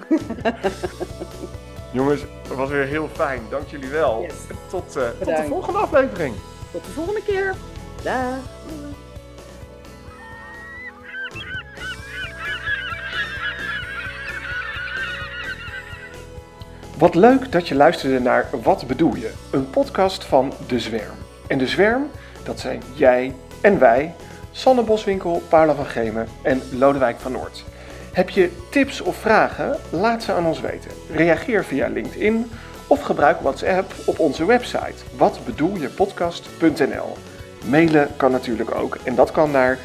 Jongens, 1.93 2.21
het 2.21 2.55
was 2.55 2.71
weer 2.71 2.85
heel 2.85 3.09
fijn. 3.09 3.43
Dank 3.51 3.69
jullie 3.69 3.89
wel. 3.89 4.23
Yes. 4.23 4.35
Tot, 4.69 4.97
eh, 4.97 5.09
tot 5.09 5.37
de 5.37 5.45
volgende 5.49 5.79
aflevering. 5.79 6.35
Tot 6.73 6.85
de 6.85 6.91
volgende 6.91 7.23
keer. 7.23 7.55
Wat 16.99 17.15
leuk 17.15 17.53
dat 17.53 17.69
je 17.69 17.75
luisterde 17.75 18.21
naar 18.21 18.49
Wat 18.63 18.87
bedoel 18.87 19.15
je? 19.15 19.33
Een 19.51 19.71
podcast 19.71 20.25
van 20.25 20.53
De 20.67 20.79
Zwerm. 20.79 21.17
En 21.47 21.59
De 21.59 21.67
Zwerm, 21.67 22.11
dat 22.45 22.61
zijn 22.61 22.83
jij 22.95 23.35
en 23.61 23.79
wij, 23.79 24.15
Sanne 24.51 24.83
Boswinkel, 24.83 25.43
Paula 25.49 25.75
van 25.75 25.87
Gemen 25.87 26.27
en 26.43 26.63
Lodewijk 26.79 27.19
van 27.19 27.33
Noord. 27.33 27.65
Heb 28.13 28.29
je 28.29 28.51
tips 28.71 29.01
of 29.01 29.17
vragen? 29.17 29.77
Laat 29.91 30.23
ze 30.23 30.33
aan 30.33 30.47
ons 30.47 30.61
weten. 30.61 30.91
Reageer 31.11 31.65
via 31.65 31.89
LinkedIn 31.89 32.51
of 32.87 33.01
gebruik 33.01 33.41
WhatsApp 33.41 33.93
op 34.07 34.19
onze 34.19 34.45
website 34.45 35.05
watbedoeljepodcast.nl. 35.17 37.17
Mailen 37.67 38.09
kan 38.17 38.31
natuurlijk 38.31 38.75
ook 38.75 38.95
en 39.05 39.15
dat 39.15 39.31
kan 39.31 39.51
naar 39.51 39.79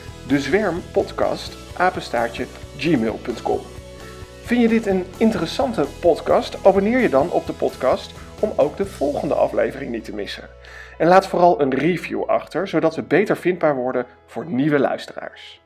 gmail.com. 2.78 3.60
Vind 4.44 4.62
je 4.62 4.68
dit 4.68 4.88
een 4.88 5.06
interessante 5.18 5.86
podcast? 6.00 6.66
Abonneer 6.66 7.00
je 7.00 7.10
dan 7.10 7.32
op 7.32 7.46
de 7.46 7.54
podcast 7.54 8.14
om 8.40 8.54
ook 8.56 8.78
de 8.78 8.86
volgende 8.86 9.34
aflevering 9.34 9.92
niet 9.92 10.04
te 10.04 10.16
missen. 10.16 10.50
En 10.98 11.08
laat 11.08 11.28
vooral 11.28 11.62
een 11.62 11.74
review 11.74 12.24
achter, 12.24 12.68
zodat 12.68 12.96
we 12.96 13.04
beter 13.04 13.38
vindbaar 13.38 13.76
worden 13.76 14.06
voor 14.26 14.46
nieuwe 14.46 14.80
luisteraars. 14.80 15.65